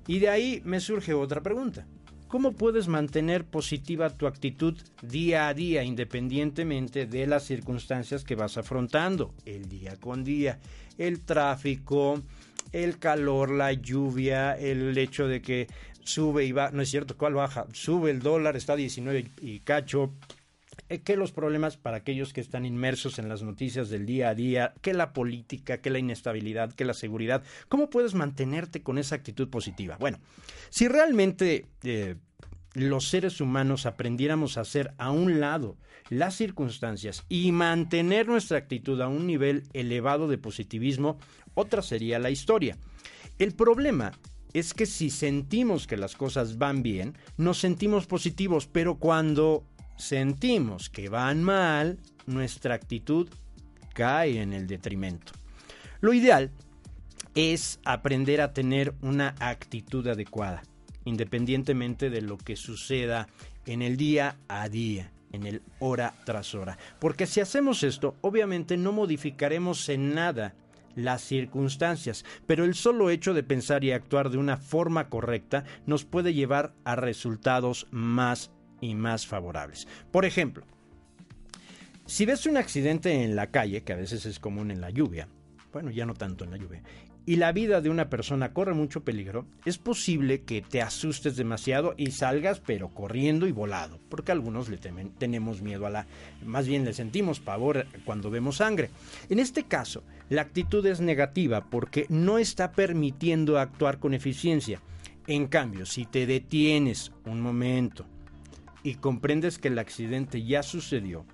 [0.07, 1.85] Y de ahí me surge otra pregunta.
[2.27, 8.57] ¿Cómo puedes mantener positiva tu actitud día a día, independientemente de las circunstancias que vas
[8.57, 10.59] afrontando, el día con día?
[10.97, 12.23] El tráfico,
[12.71, 15.67] el calor, la lluvia, el hecho de que
[16.03, 17.67] sube y va, no es cierto, ¿cuál baja?
[17.71, 20.11] Sube el dólar, está a 19 y cacho,
[21.01, 24.73] que los problemas para aquellos que están inmersos en las noticias del día a día,
[24.81, 27.43] que la política, que la inestabilidad, que la seguridad.
[27.69, 29.97] ¿Cómo puedes mantenerte con esa actitud positiva?
[29.99, 30.19] Bueno,
[30.69, 32.15] si realmente eh,
[32.73, 35.77] los seres humanos aprendiéramos a hacer a un lado
[36.09, 41.17] las circunstancias y mantener nuestra actitud a un nivel elevado de positivismo,
[41.53, 42.77] otra sería la historia.
[43.39, 44.11] El problema
[44.53, 49.65] es que si sentimos que las cosas van bien, nos sentimos positivos, pero cuando
[49.97, 53.29] sentimos que van mal, nuestra actitud
[53.93, 55.33] cae en el detrimento.
[56.01, 56.51] Lo ideal
[57.35, 60.63] es aprender a tener una actitud adecuada,
[61.05, 63.27] independientemente de lo que suceda
[63.65, 66.77] en el día a día, en el hora tras hora.
[66.99, 70.53] Porque si hacemos esto, obviamente no modificaremos en nada
[70.95, 76.05] las circunstancias, pero el solo hecho de pensar y actuar de una forma correcta nos
[76.05, 78.51] puede llevar a resultados más
[78.83, 79.87] y más favorables.
[80.11, 80.65] Por ejemplo,
[82.05, 85.27] si ves un accidente en la calle, que a veces es común en la lluvia,
[85.71, 86.83] bueno, ya no tanto en la lluvia,
[87.25, 91.93] y la vida de una persona corre mucho peligro, es posible que te asustes demasiado
[91.95, 96.07] y salgas pero corriendo y volado, porque algunos le temen, tenemos miedo a la,
[96.45, 98.89] más bien le sentimos pavor cuando vemos sangre.
[99.29, 104.81] En este caso, la actitud es negativa porque no está permitiendo actuar con eficiencia.
[105.25, 108.05] En cambio, si te detienes un momento
[108.83, 111.25] y comprendes que el accidente ya sucedió,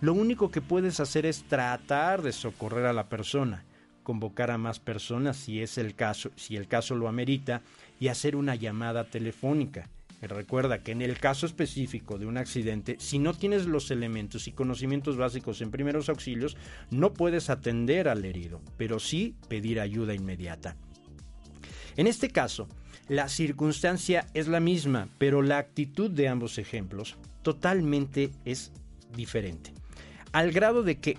[0.00, 3.64] lo único que puedes hacer es tratar de socorrer a la persona
[4.08, 7.60] convocar a más personas si es el caso, si el caso lo amerita
[8.00, 9.90] y hacer una llamada telefónica.
[10.22, 14.52] Recuerda que en el caso específico de un accidente, si no tienes los elementos y
[14.52, 16.56] conocimientos básicos en primeros auxilios,
[16.90, 20.74] no puedes atender al herido, pero sí pedir ayuda inmediata.
[21.98, 22.66] En este caso,
[23.08, 28.70] la circunstancia es la misma, pero la actitud de ambos ejemplos totalmente es
[29.14, 29.72] diferente.
[30.32, 31.18] Al grado de que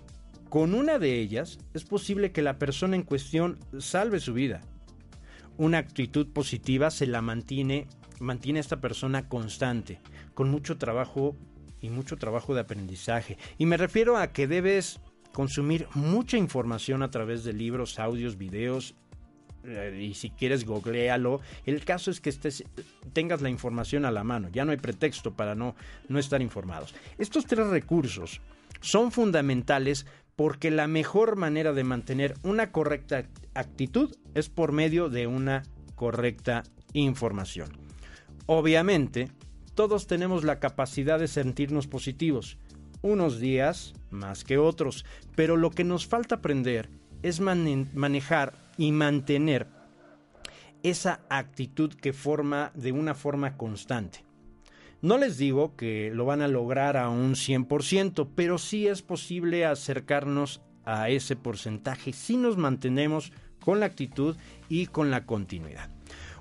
[0.49, 4.62] con una de ellas es posible que la persona en cuestión salve su vida.
[5.58, 7.88] Una actitud positiva se la mantiene,
[8.19, 9.99] mantiene a esta persona constante,
[10.34, 11.36] con mucho trabajo
[11.82, 13.38] y mucho trabajo de aprendizaje.
[13.58, 14.99] Y me refiero a que debes
[15.34, 18.95] consumir mucha información a través de libros, audios, videos,
[19.99, 21.41] y si quieres googlealo.
[21.65, 22.63] El caso es que estés,
[23.13, 25.75] tengas la información a la mano, ya no hay pretexto para no,
[26.08, 26.95] no estar informados.
[27.17, 28.41] Estos tres recursos
[28.82, 30.05] son fundamentales
[30.36, 35.63] porque la mejor manera de mantener una correcta actitud es por medio de una
[35.95, 37.69] correcta información.
[38.45, 39.29] Obviamente,
[39.75, 42.58] todos tenemos la capacidad de sentirnos positivos,
[43.01, 45.05] unos días más que otros,
[45.36, 46.89] pero lo que nos falta aprender
[47.21, 49.67] es manejar y mantener
[50.83, 54.23] esa actitud que forma de una forma constante.
[55.01, 59.65] No les digo que lo van a lograr a un 100%, pero sí es posible
[59.65, 64.37] acercarnos a ese porcentaje si nos mantenemos con la actitud
[64.69, 65.89] y con la continuidad.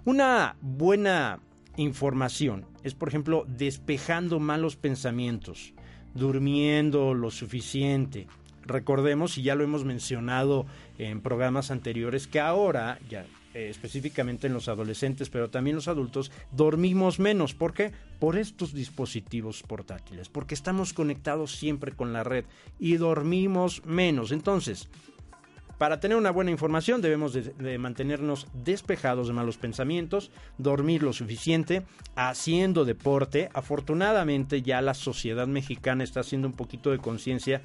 [0.04, 1.40] Una buena
[1.76, 5.74] información es, por ejemplo, despejando malos pensamientos,
[6.14, 8.28] durmiendo lo suficiente.
[8.68, 10.66] Recordemos, y ya lo hemos mencionado
[10.98, 16.30] en programas anteriores, que ahora, ya eh, específicamente en los adolescentes, pero también los adultos,
[16.52, 17.54] dormimos menos.
[17.54, 17.92] ¿Por qué?
[18.20, 22.44] Por estos dispositivos portátiles, porque estamos conectados siempre con la red
[22.78, 24.32] y dormimos menos.
[24.32, 24.90] Entonces,
[25.78, 31.84] para tener una buena información debemos de, mantenernos despejados de malos pensamientos, dormir lo suficiente,
[32.16, 33.48] haciendo deporte.
[33.54, 37.62] Afortunadamente ya la sociedad mexicana está haciendo un poquito de conciencia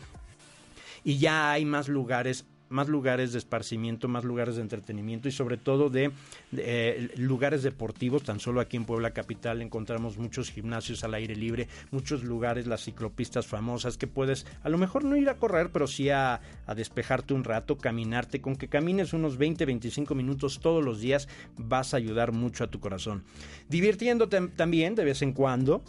[1.04, 5.58] y ya hay más lugares más lugares de esparcimiento, más lugares de entretenimiento y sobre
[5.58, 6.12] todo de,
[6.58, 8.24] eh, lugares deportivos.
[8.24, 12.84] Tan solo aquí en Puebla Capital encontramos muchos gimnasios al aire libre, muchos lugares, las
[12.84, 16.76] ciclopistas famosas que puedes a lo mejor no ir a correr, pero sí a, a
[16.76, 18.42] despejarte un rato, caminarte.
[18.42, 22.72] Con que camines unos 20, 25 minutos todos los días vas a ayudar mucho a
[22.72, 23.24] tu corazón.
[23.70, 25.84] Divirtiéndote también de vez en cuando,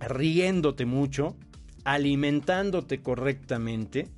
[0.00, 1.36] riéndote mucho,
[1.84, 4.08] alimentándote correctamente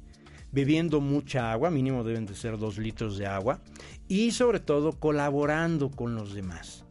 [0.56, 3.60] bebiendo mucha agua, mínimo deben de ser dos litros de agua,
[4.08, 6.86] y sobre todo colaborando con los demás.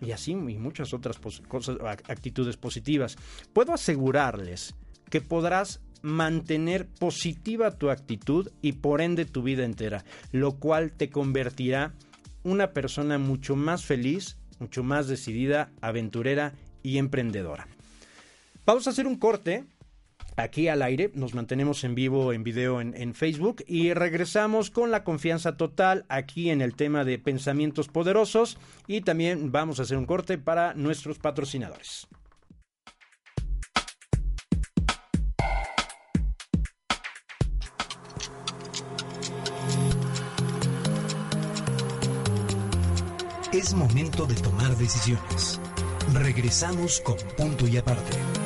[0.00, 1.76] Y así y muchas otras cosas,
[2.08, 3.16] actitudes positivas.
[3.52, 4.74] Puedo asegurarles
[5.08, 11.10] que podrás mantener positiva tu actitud y por ende tu vida entera, lo cual te
[11.10, 11.94] convertirá
[12.42, 17.68] una persona mucho más feliz, mucho más decidida, aventurera y emprendedora.
[18.64, 19.64] Vamos a hacer un corte
[20.36, 21.10] aquí al aire.
[21.14, 26.50] Nos mantenemos en vivo, en video en, Facebook y regresamos con la confianza total aquí
[26.50, 31.18] en el tema de pensamientos poderosos y también vamos a hacer un corte para nuestros
[31.18, 32.06] patrocinadores.
[43.52, 45.58] Es momento de tomar decisiones.
[46.12, 48.45] Regresamos con punto y aparte.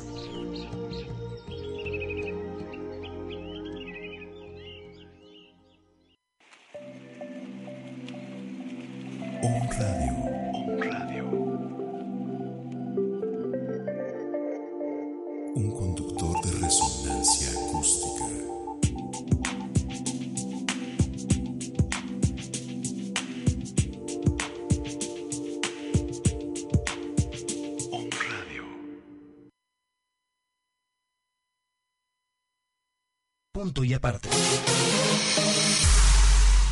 [33.79, 34.29] Y aparte.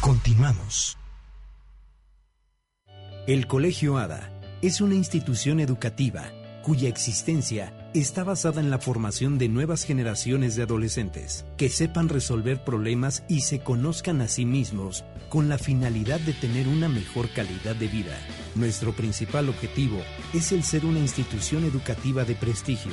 [0.02, 0.98] Continuamos.
[3.26, 4.30] El Colegio ADA
[4.62, 6.32] es una institución educativa
[6.62, 12.64] cuya existencia está basada en la formación de nuevas generaciones de adolescentes que sepan resolver
[12.64, 17.76] problemas y se conozcan a sí mismos con la finalidad de tener una mejor calidad
[17.76, 18.18] de vida.
[18.56, 20.00] Nuestro principal objetivo
[20.34, 22.92] es el ser una institución educativa de prestigio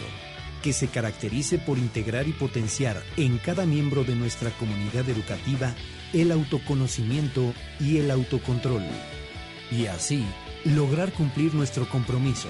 [0.67, 5.73] que se caracterice por integrar y potenciar en cada miembro de nuestra comunidad educativa
[6.13, 8.83] el autoconocimiento y el autocontrol
[9.71, 10.25] y así
[10.65, 12.49] lograr cumplir nuestro compromiso,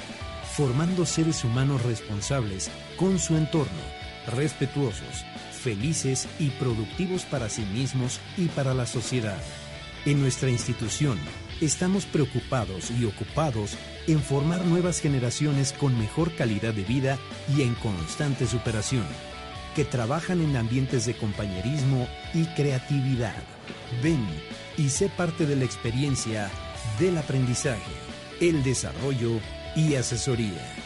[0.56, 3.82] formando seres humanos responsables con su entorno,
[4.34, 9.42] respetuosos, felices y productivos para sí mismos y para la sociedad.
[10.06, 11.18] En nuestra institución
[11.60, 13.76] estamos preocupados y ocupados
[14.06, 17.18] en formar nuevas generaciones con mejor calidad de vida
[17.56, 19.06] y en constante superación,
[19.74, 23.42] que trabajan en ambientes de compañerismo y creatividad.
[24.02, 24.26] Ven
[24.76, 26.50] y sé parte de la experiencia
[26.98, 27.92] del aprendizaje,
[28.40, 29.40] el desarrollo
[29.74, 30.85] y asesoría.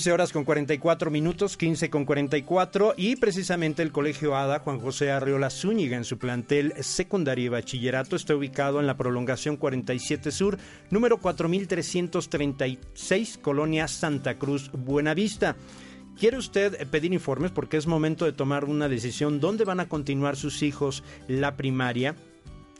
[0.00, 5.10] 15 horas con 44 minutos, 15 con 44, y precisamente el Colegio ADA Juan José
[5.10, 10.56] Arriola Zúñiga en su plantel secundario y bachillerato está ubicado en la prolongación 47 Sur,
[10.88, 15.56] número 4336, Colonia Santa Cruz, Buenavista.
[16.18, 17.50] ¿Quiere usted pedir informes?
[17.50, 19.38] Porque es momento de tomar una decisión.
[19.38, 22.16] ¿Dónde van a continuar sus hijos la primaria?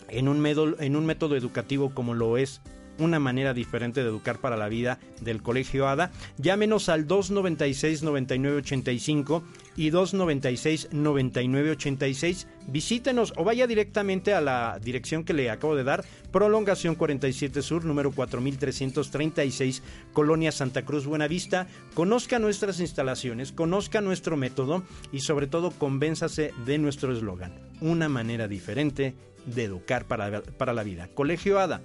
[0.08, 2.62] En un método educativo como lo es
[3.00, 6.12] una manera diferente de educar para la vida del Colegio ADA.
[6.38, 9.42] Llámenos al 296-9985
[9.76, 12.46] y 296-9986.
[12.68, 17.84] Visítenos o vaya directamente a la dirección que le acabo de dar, Prolongación 47 Sur,
[17.84, 19.82] número 4336,
[20.12, 21.66] Colonia Santa Cruz Buenavista.
[21.94, 28.46] Conozca nuestras instalaciones, conozca nuestro método y sobre todo convénzase de nuestro eslogan, una manera
[28.46, 29.14] diferente
[29.46, 31.08] de educar para, para la vida.
[31.14, 31.80] Colegio ADA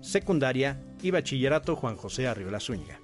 [0.00, 3.00] secundaria y bachillerato Juan José Arriola Zúñiga.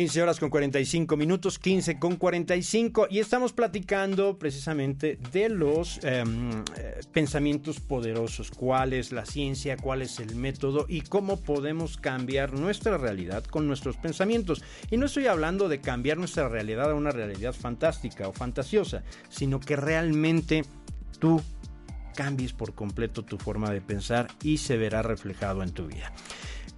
[0.00, 6.24] 15 horas con 45 minutos, 15 con 45, y estamos platicando precisamente de los eh,
[7.12, 12.96] pensamientos poderosos, cuál es la ciencia, cuál es el método y cómo podemos cambiar nuestra
[12.96, 14.64] realidad con nuestros pensamientos.
[14.90, 19.60] Y no estoy hablando de cambiar nuestra realidad a una realidad fantástica o fantasiosa, sino
[19.60, 20.64] que realmente
[21.18, 21.42] tú
[22.14, 26.10] cambies por completo tu forma de pensar y se verá reflejado en tu vida.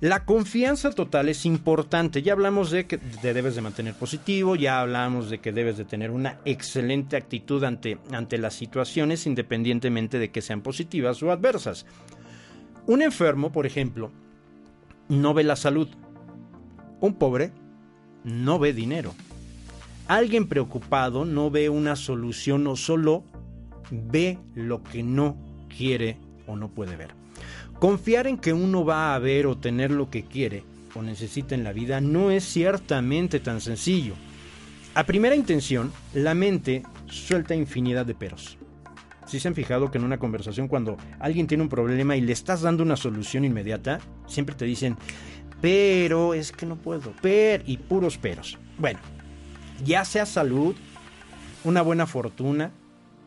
[0.02, 2.22] La confianza total es importante.
[2.22, 5.84] Ya hablamos de que te debes de mantener positivo, ya hablamos de que debes de
[5.84, 11.86] tener una excelente actitud ante, ante las situaciones independientemente de que sean positivas o adversas.
[12.88, 14.10] Un enfermo, por ejemplo,
[15.08, 15.86] no ve la salud.
[17.00, 17.52] Un pobre
[18.24, 19.14] no ve dinero.
[20.08, 23.22] Alguien preocupado no ve una solución o solo
[23.92, 25.36] ve lo que no
[25.68, 27.21] quiere o no puede ver.
[27.82, 30.62] Confiar en que uno va a ver o tener lo que quiere
[30.94, 34.14] o necesita en la vida no es ciertamente tan sencillo.
[34.94, 38.56] A primera intención, la mente suelta infinidad de peros.
[39.26, 42.32] Si se han fijado que en una conversación cuando alguien tiene un problema y le
[42.32, 44.96] estás dando una solución inmediata, siempre te dicen,
[45.60, 48.58] pero es que no puedo, per y puros peros.
[48.78, 49.00] Bueno,
[49.84, 50.76] ya sea salud,
[51.64, 52.70] una buena fortuna,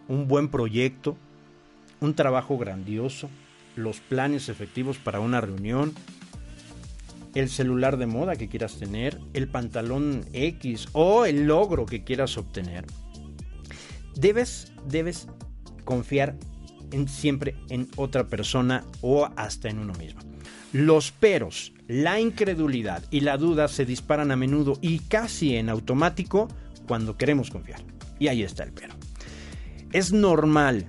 [0.08, 1.18] un buen proyecto,
[1.99, 3.30] un trabajo grandioso,
[3.76, 5.93] los planes efectivos para una reunión,
[7.34, 12.38] el celular de moda que quieras tener, el pantalón X o el logro que quieras
[12.38, 12.86] obtener.
[14.15, 15.28] Debes, debes
[15.84, 16.38] confiar
[16.91, 20.21] en, siempre en otra persona o hasta en uno mismo.
[20.71, 26.47] Los peros, la incredulidad y la duda se disparan a menudo y casi en automático
[26.88, 27.82] cuando queremos confiar.
[28.19, 28.93] Y ahí está el pero.
[29.91, 30.88] Es normal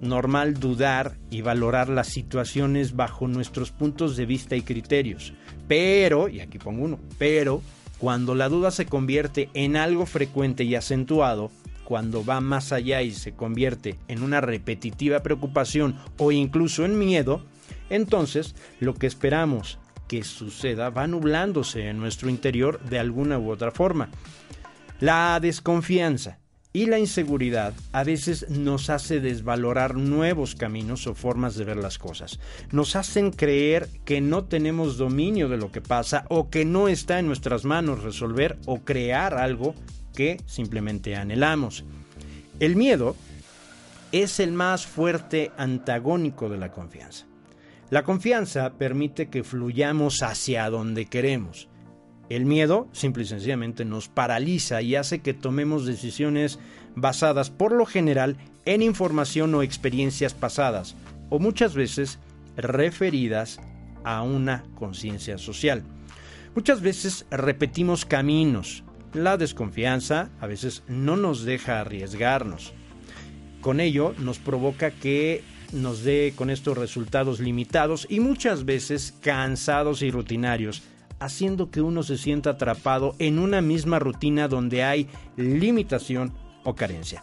[0.00, 5.32] normal dudar y valorar las situaciones bajo nuestros puntos de vista y criterios.
[5.68, 7.62] Pero, y aquí pongo uno, pero
[7.98, 11.50] cuando la duda se convierte en algo frecuente y acentuado,
[11.84, 17.42] cuando va más allá y se convierte en una repetitiva preocupación o incluso en miedo,
[17.90, 19.78] entonces lo que esperamos
[20.08, 24.08] que suceda va nublándose en nuestro interior de alguna u otra forma.
[25.00, 26.38] La desconfianza,
[26.76, 31.96] y la inseguridad a veces nos hace desvalorar nuevos caminos o formas de ver las
[31.96, 32.38] cosas.
[32.70, 37.18] Nos hacen creer que no tenemos dominio de lo que pasa o que no está
[37.18, 39.74] en nuestras manos resolver o crear algo
[40.14, 41.82] que simplemente anhelamos.
[42.60, 43.16] El miedo
[44.12, 47.24] es el más fuerte antagónico de la confianza.
[47.88, 51.70] La confianza permite que fluyamos hacia donde queremos
[52.28, 56.58] el miedo simple y sencillamente nos paraliza y hace que tomemos decisiones
[56.94, 60.96] basadas por lo general en información o experiencias pasadas,
[61.30, 62.18] o muchas veces
[62.56, 63.60] referidas
[64.04, 65.82] a una conciencia social.
[66.54, 68.82] Muchas veces repetimos caminos.
[69.12, 72.72] La desconfianza a veces no nos deja arriesgarnos.
[73.60, 80.02] Con ello nos provoca que nos dé con estos resultados limitados y muchas veces cansados
[80.02, 80.82] y rutinarios
[81.18, 86.32] haciendo que uno se sienta atrapado en una misma rutina donde hay limitación
[86.64, 87.22] o carencia.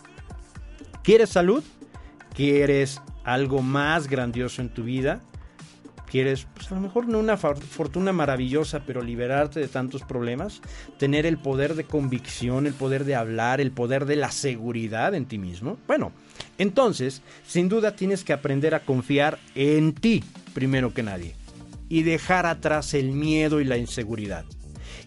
[1.03, 1.63] ¿Quieres salud?
[2.33, 5.21] ¿Quieres algo más grandioso en tu vida?
[6.09, 10.61] ¿Quieres, pues a lo mejor no una fortuna maravillosa, pero liberarte de tantos problemas?
[10.99, 15.25] ¿Tener el poder de convicción, el poder de hablar, el poder de la seguridad en
[15.25, 15.79] ti mismo?
[15.87, 16.11] Bueno,
[16.59, 20.23] entonces, sin duda tienes que aprender a confiar en ti
[20.53, 21.42] primero que nadie
[21.93, 24.45] y dejar atrás el miedo y la inseguridad.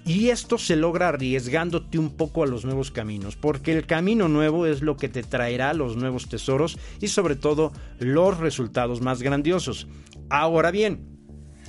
[0.04, 4.66] Y esto se logra arriesgándote un poco a los nuevos caminos, porque el camino nuevo
[4.66, 9.88] es lo que te traerá los nuevos tesoros y sobre todo los resultados más grandiosos.
[10.30, 11.18] Ahora bien,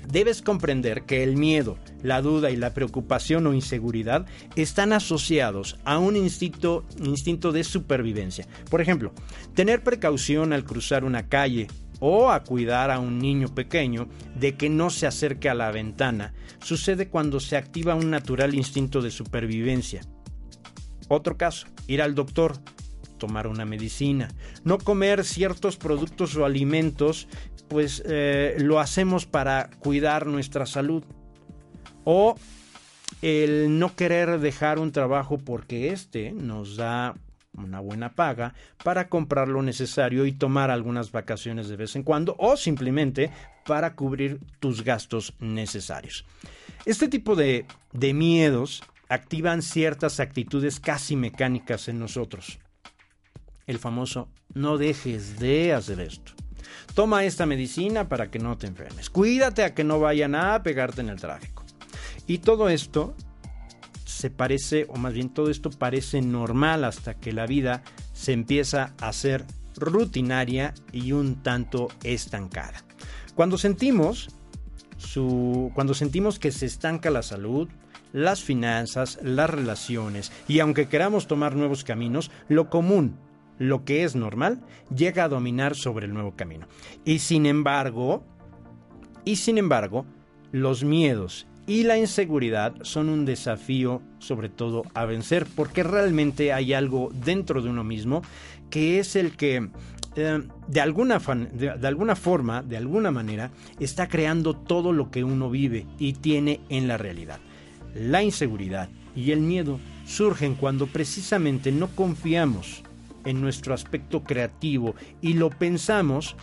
[0.07, 5.97] debes comprender que el miedo, la duda y la preocupación o inseguridad están asociados a
[5.97, 8.47] un instinto, instinto de supervivencia.
[8.69, 9.13] Por ejemplo,
[9.55, 11.65] tener precaución al cruzar una calle,
[11.99, 16.33] o a cuidar a un niño pequeño de que no se acerque a la ventana
[16.61, 20.01] sucede cuando se activa un natural instinto de supervivencia.
[21.07, 22.57] Otro caso, ir al doctor,
[23.17, 24.29] tomar una medicina,
[24.63, 27.27] no comer ciertos productos o alimentos,
[27.67, 31.03] pues eh, lo hacemos para cuidar nuestra salud.
[32.03, 32.35] O
[33.21, 37.15] el no querer dejar un trabajo porque este nos da
[37.57, 38.53] una buena paga
[38.83, 43.31] para comprar lo necesario y tomar algunas vacaciones de vez en cuando o simplemente
[43.65, 46.25] para cubrir tus gastos necesarios.
[46.85, 52.59] Este tipo de, de miedos activan ciertas actitudes casi mecánicas en nosotros.
[53.65, 56.33] El famoso no dejes de hacer esto.
[56.93, 59.09] Toma esta medicina para que no te enfermes.
[59.09, 61.63] Cuídate a que no vayan a pegarte en el tráfico.
[62.25, 63.15] Y todo esto
[64.07, 67.83] se parece, o más bien todo esto parece normal hasta que la vida
[68.13, 69.45] se empieza a ser
[69.75, 72.85] rutinaria y un tanto estancada.
[73.35, 74.29] Cuando sentimos
[74.97, 77.67] su, cuando sentimos que se estanca la salud,
[78.13, 83.17] las finanzas, las relaciones, y aunque queramos tomar nuevos caminos, lo común,
[83.59, 84.61] lo que es normal,
[84.95, 86.65] llega a dominar sobre el nuevo camino.
[87.03, 88.23] Y sin embargo,
[89.25, 90.05] y sin embargo,
[90.53, 96.73] los miedos y la inseguridad son un desafío sobre todo a vencer porque realmente hay
[96.73, 98.23] algo dentro de uno mismo
[98.69, 99.69] que es el que
[100.15, 105.49] eh, de, alguna de, alguna forma, de alguna manera, está creando todo lo que uno
[105.51, 107.39] vive y tiene en la realidad.
[107.93, 112.81] La inseguridad y el miedo surgen cuando precisamente no confiamos
[113.25, 116.35] en nuestro aspecto creativo y lo pensamos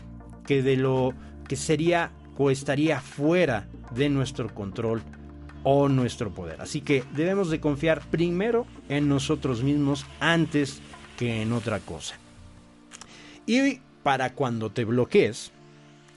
[0.47, 1.15] que de lo
[1.49, 5.03] que sería o estaría fuera de nuestro control
[5.63, 6.61] o nuestro poder.
[6.61, 10.81] Así que debemos de confiar primero en nosotros mismos antes
[11.17, 12.17] que en otra cosa.
[13.47, 15.53] Y para cuando te bloquees,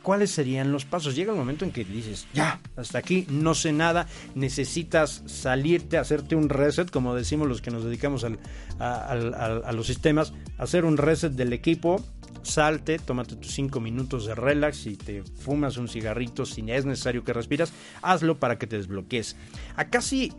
[0.08, 1.18] ¿cuáles serían los pasos?
[1.18, 6.34] Llega el momento en que dices, ya, hasta aquí, no sé nada, necesitas salirte, hacerte
[6.34, 8.26] un reset, como decimos los que nos dedicamos
[8.80, 12.02] a, los sistemas, hacer un reset del equipo,
[12.42, 17.26] salte, tómate tus cinco minutos de relax y te fumas un cigarrito si es necesario
[17.26, 19.36] que respiras, hazlo para que te desbloquees.
[19.76, 20.32] A casi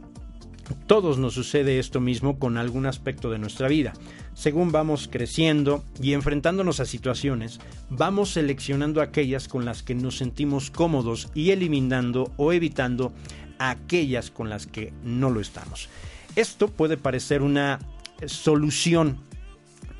[0.87, 3.93] todos nos sucede esto mismo con algún aspecto de nuestra vida.
[4.39, 7.59] Según vamos creciendo y enfrentándonos a situaciones,
[7.91, 13.12] vamos seleccionando aquellas con las que nos sentimos cómodos y eliminando o evitando
[13.59, 15.89] aquellas con las que no lo estamos.
[16.36, 17.80] Esto puede parecer una
[18.26, 19.18] solución,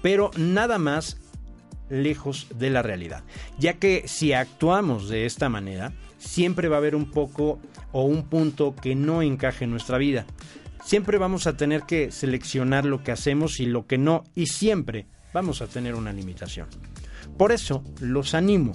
[0.03, 1.17] pero nada más
[1.91, 3.25] lejos de la realidad,
[3.59, 7.59] ya que si actuamos de esta manera, siempre va a haber un poco
[7.91, 10.27] o un punto que no encaje en nuestra vida
[10.89, 15.05] siempre vamos a tener que seleccionar lo que hacemos y lo que no, y siempre
[15.35, 16.67] vamos a tener una limitación.
[17.37, 18.73] Por eso los animo,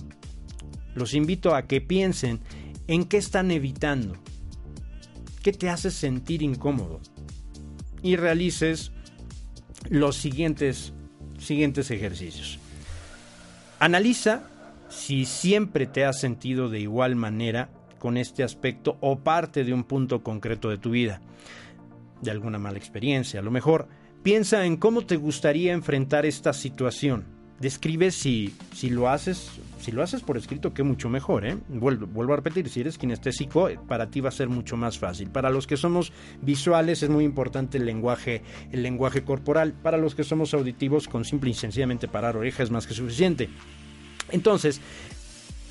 [0.94, 2.40] los invito a que piensen
[2.86, 4.14] en qué están evitando,
[5.42, 7.02] qué te hace sentir incómodo
[8.04, 8.92] y realices
[9.90, 10.94] los siguientes,
[11.40, 12.60] siguientes ejercicios.
[13.80, 14.44] Analiza
[14.88, 19.84] si siempre te has sentido de igual manera con este aspecto o parte de un
[19.84, 21.20] punto concreto de tu vida
[22.24, 23.40] de alguna mala experiencia.
[23.40, 23.88] A lo mejor
[24.24, 27.26] piensa en cómo te gustaría enfrentar esta situación.
[27.60, 31.58] Describe si, si lo haces, si lo haces por escrito, que mucho mejor, ¿eh?
[31.70, 35.30] Vuelvo, a repetir, si eres kinestésico, para ti va a ser mucho más fácil.
[35.30, 36.12] Para los que somos
[36.42, 39.74] visuales es muy importante el lenguaje, el lenguaje corporal.
[39.74, 43.50] Para los que somos auditivos, con simple y sencillamente parar orejas es más que suficiente.
[44.32, 44.82] Entonces,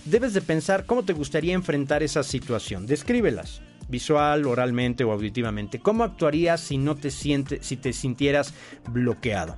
[0.04, 2.86] debes de pensar cómo te gustaría enfrentar esa situación.
[2.86, 3.60] Descríbelas
[3.92, 5.78] visual, oralmente o auditivamente.
[5.78, 8.52] ¿Cómo actuarías si no te sientes, si te sintieras
[8.90, 9.56] bloqueado?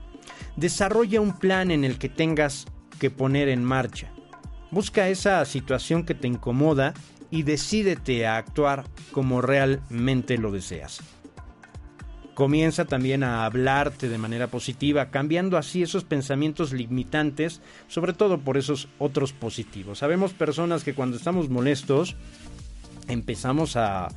[0.56, 2.66] Desarrolla un plan en el que tengas
[2.98, 4.12] que poner en marcha.
[4.70, 6.92] Busca esa situación que te incomoda
[7.30, 11.00] y decídete a actuar como realmente lo deseas.
[12.34, 18.56] Comienza también a hablarte de manera positiva, cambiando así esos pensamientos limitantes, sobre todo por
[18.56, 19.98] esos otros positivos.
[20.00, 22.16] Sabemos personas que cuando estamos molestos,
[23.08, 24.08] empezamos a,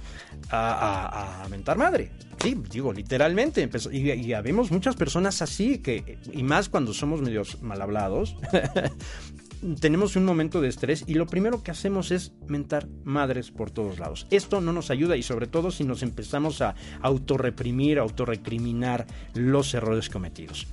[0.50, 2.12] a, aventar madre.
[2.42, 3.68] Sí, digo, literalmente.
[3.92, 8.36] y, y habemos muchas personas así, que, y más cuando somos medios mal hablados,
[9.80, 14.00] tenemos un momento de estrés y lo primero que hacemos es mentar madres por todos
[14.00, 14.28] lados.
[14.30, 19.74] Esto no nos ayuda y sobre todo si nos empezamos a autorreprimir, a autorrecriminar los
[19.74, 20.68] errores cometidos.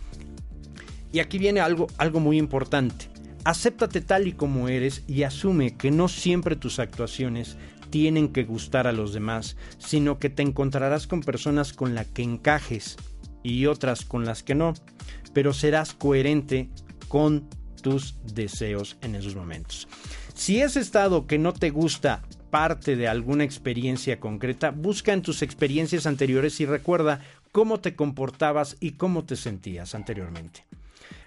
[1.13, 3.09] Y aquí viene algo, algo muy importante.
[3.45, 7.57] Acéptate tal y como eres y asume que no siempre tus actuaciones
[7.95, 12.25] tienen que gustar a los demás, sino que te encontrarás con personas con las que
[12.25, 12.97] encajes
[13.45, 14.75] y otras con las que no,
[15.33, 16.71] pero serás coherente
[17.07, 17.49] con
[17.83, 19.87] tus deseos en esos momentos.
[20.35, 25.43] Si ese estado que no te gusta parte de alguna experiencia concreta, busca en tus
[25.43, 27.21] experiencias anteriores y recuerda
[27.53, 30.67] cómo te comportabas y cómo te sentías anteriormente.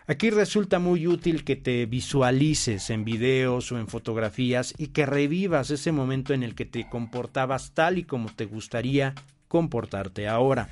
[0.09, 5.69] Aquí resulta muy útil que te visualices en videos o en fotografías y que revivas
[5.69, 9.13] ese momento en el que te comportabas tal y como te gustaría
[9.49, 10.69] comportarte ahora.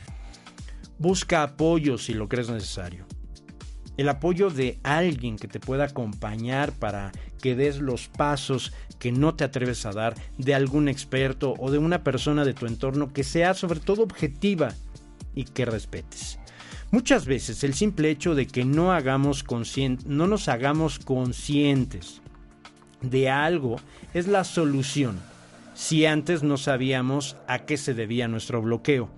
[1.00, 3.06] Busca apoyo si lo crees necesario.
[3.98, 7.12] El apoyo de alguien que te pueda acompañar para
[7.42, 11.78] que des los pasos que no te atreves a dar, de algún experto o de
[11.78, 14.74] una persona de tu entorno que sea sobre todo objetiva
[15.34, 16.40] y que respetes.
[16.96, 19.44] Muchas veces el simple hecho de que no, hagamos
[20.06, 22.22] no nos hagamos conscientes
[23.02, 23.76] de algo
[24.14, 25.20] es la solución,
[25.74, 29.10] si antes no sabíamos a qué se debía nuestro bloqueo.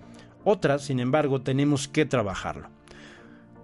[0.42, 2.68] Otras, sin embargo, tenemos que trabajarlo.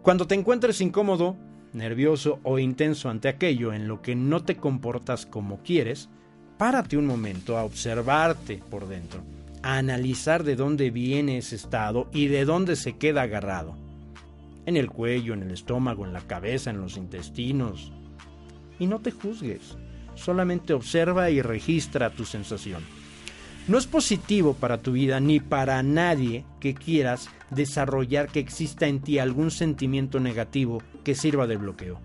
[0.02, 1.34] Cuando te encuentres incómodo,
[1.72, 6.08] nervioso o intenso ante aquello en lo que no te comportas como quieres,
[6.56, 9.24] párate un momento a observarte por dentro,
[9.64, 13.82] a analizar de dónde viene ese estado y de dónde se queda agarrado
[14.66, 17.92] en el cuello, en el estómago, en la cabeza, en los intestinos.
[18.78, 19.76] Y no te juzgues,
[20.14, 22.82] solamente observa y registra tu sensación.
[23.66, 29.00] No es positivo para tu vida ni para nadie que quieras desarrollar que exista en
[29.00, 31.98] ti algún sentimiento negativo que sirva de bloqueo.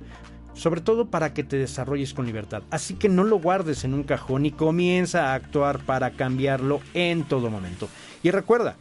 [0.54, 2.64] Sobre todo para que te desarrolles con libertad.
[2.70, 7.24] Así que no lo guardes en un cajón y comienza a actuar para cambiarlo en
[7.24, 7.90] todo momento.
[8.24, 8.78] Y recuerda,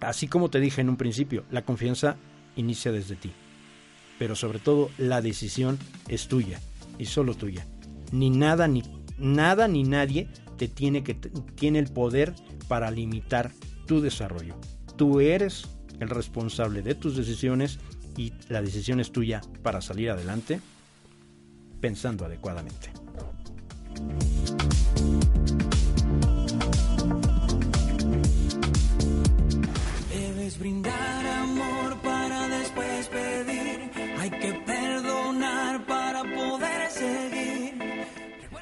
[0.00, 2.16] así como te dije en un principio, la confianza
[2.56, 3.32] inicia desde ti.
[4.18, 5.78] Pero sobre todo la decisión
[6.08, 6.60] es tuya
[6.98, 7.66] y solo tuya.
[8.12, 8.82] Ni nada ni
[9.18, 12.34] nada ni nadie te tiene que tiene el poder
[12.68, 13.52] para limitar
[13.86, 14.56] tu desarrollo.
[14.96, 15.66] Tú eres
[16.00, 17.78] el responsable de tus decisiones
[18.16, 20.60] y la decisión es tuya para salir adelante
[21.80, 22.90] pensando adecuadamente.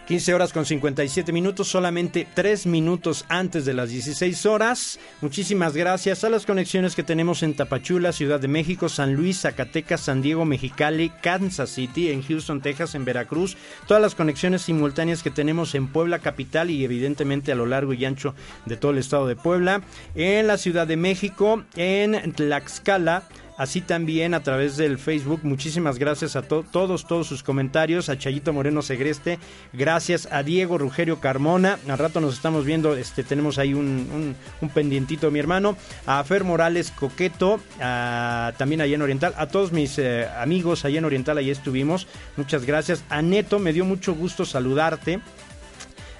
[0.08, 4.98] 15 horas con 57 minutos, solamente 3 minutos antes de las 16 horas.
[5.20, 10.00] Muchísimas gracias a las conexiones que tenemos en Tapachula, Ciudad de México, San Luis, Zacatecas,
[10.00, 13.58] San Diego, Mexicali, Kansas City, en Houston, Texas, en Veracruz.
[13.86, 18.06] Todas las conexiones simultáneas que tenemos en Puebla Capital y evidentemente a lo largo y
[18.06, 18.34] ancho
[18.64, 19.82] de todo el estado de Puebla.
[20.14, 23.24] En la Ciudad de México, en Tlaxcala
[23.58, 25.40] así también a través del Facebook.
[25.42, 29.38] Muchísimas gracias a todos, todos sus comentarios, a Chayito Moreno Segreste,
[29.74, 30.28] gracias.
[30.30, 35.30] A Diego Rugerio Carmona, al rato nos estamos viendo, este, tenemos ahí un, un, pendientito
[35.30, 40.84] mi hermano, a Fer Morales Coqueto, también allá en Oriental, a todos mis eh, amigos
[40.84, 42.06] allá en Oriental, ahí estuvimos,
[42.36, 45.20] muchas gracias, a Neto, me dio mucho gusto saludarte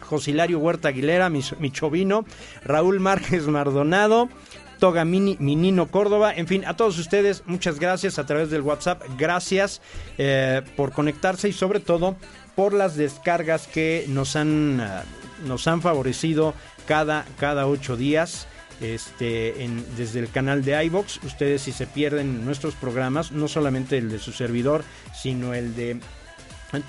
[0.09, 2.25] Josilario Huerta Aguilera, mi, chovino,
[2.65, 4.31] Raúl Márquez Mardonado,
[4.79, 9.83] Toga Minino Córdoba, en fin, a todos ustedes, muchas gracias a través del WhatsApp, gracias
[10.17, 12.17] eh, por conectarse y sobre todo
[12.57, 15.05] por las descargas que nos han, ah,
[15.47, 16.55] nos han favorecido
[16.87, 18.49] cada, cada ocho días.
[18.81, 19.55] Este,
[19.97, 24.21] desde el canal de iBox, ustedes si se pierden nuestros programas, no solamente el de
[24.21, 25.99] su servidor, sino el de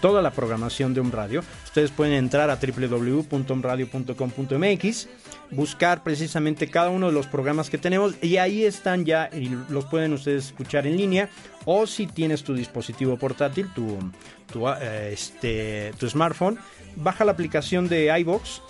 [0.02, 1.44] toda la programación de un radio.
[1.66, 5.08] Ustedes pueden entrar a www.omradio.com.mx,
[5.52, 9.86] buscar precisamente cada uno de los programas que tenemos y ahí están ya y los
[9.86, 11.30] pueden ustedes escuchar en línea
[11.66, 13.98] o si tienes tu dispositivo portátil, tu,
[14.52, 16.60] tu, eh, este, tu smartphone,
[16.96, 18.62] baja la aplicación de iBox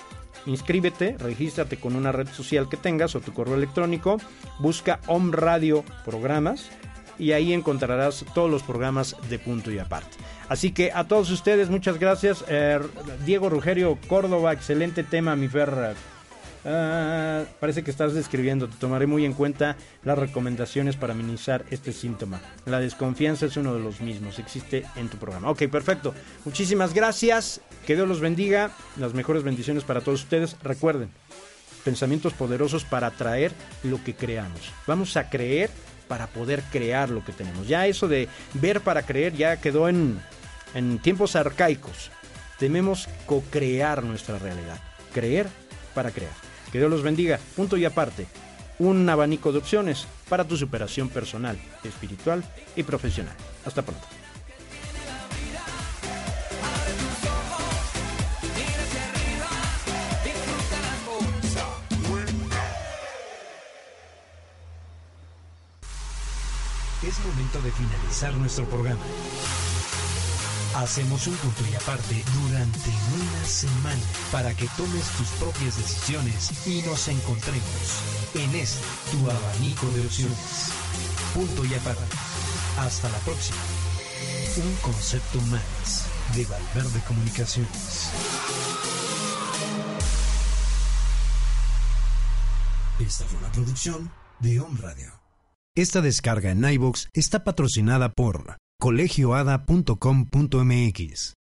[0.46, 4.22] inscríbete, regístrate con una red social que tengas o tu correo electrónico,
[4.60, 6.70] busca Om Radio Programas
[7.20, 10.18] y ahí encontrarás todos los programas de punto y aparte.
[10.48, 12.44] Así que a todos ustedes, muchas gracias.
[12.48, 12.80] Eh,
[13.26, 15.96] Diego Rugerio Córdoba, excelente tema, mi Fer.
[16.66, 21.94] Ah, parece que estás describiendo, te tomaré muy en cuenta las recomendaciones para minimizar este
[21.94, 22.42] síntoma.
[22.66, 25.50] La desconfianza es uno de los mismos, existe en tu programa.
[25.50, 26.14] Ok, perfecto.
[26.46, 30.58] Muchísimas gracias, que Dios los bendiga, las mejores bendiciones para todos ustedes.
[30.62, 31.10] Recuerden,
[31.86, 33.54] pensamientos poderosos para atraer
[33.84, 34.74] lo que creamos.
[34.86, 35.70] Vamos a creer
[36.10, 37.70] para poder crear lo que tenemos.
[37.70, 40.20] Ya eso de ver para creer ya quedó en,
[40.74, 42.12] en tiempos arcaicos.
[42.60, 44.78] Debemos co-crear nuestra realidad.
[45.14, 45.48] Creer
[45.94, 46.34] para crear.
[46.72, 47.40] Que Dios los bendiga.
[47.56, 48.28] Punto y aparte.
[48.80, 52.44] Un abanico de opciones para tu superación personal, espiritual
[52.76, 53.36] y profesional.
[53.66, 54.19] Hasta pronto.
[67.30, 69.02] Momento de finalizar nuestro programa.
[70.76, 74.02] Hacemos un punto y aparte durante una semana
[74.32, 78.02] para que tomes tus propias decisiones y nos encontremos
[78.36, 80.72] en este tu abanico de opciones.
[81.34, 82.04] Punto y aparte.
[82.80, 83.58] Hasta la próxima.
[84.58, 86.06] Un concepto más
[86.36, 88.10] de Valverde Comunicaciones.
[93.00, 95.19] Esta fue una producción de Home Radio.
[95.80, 101.39] Esta descarga en iBox está patrocinada por colegioada.com.mx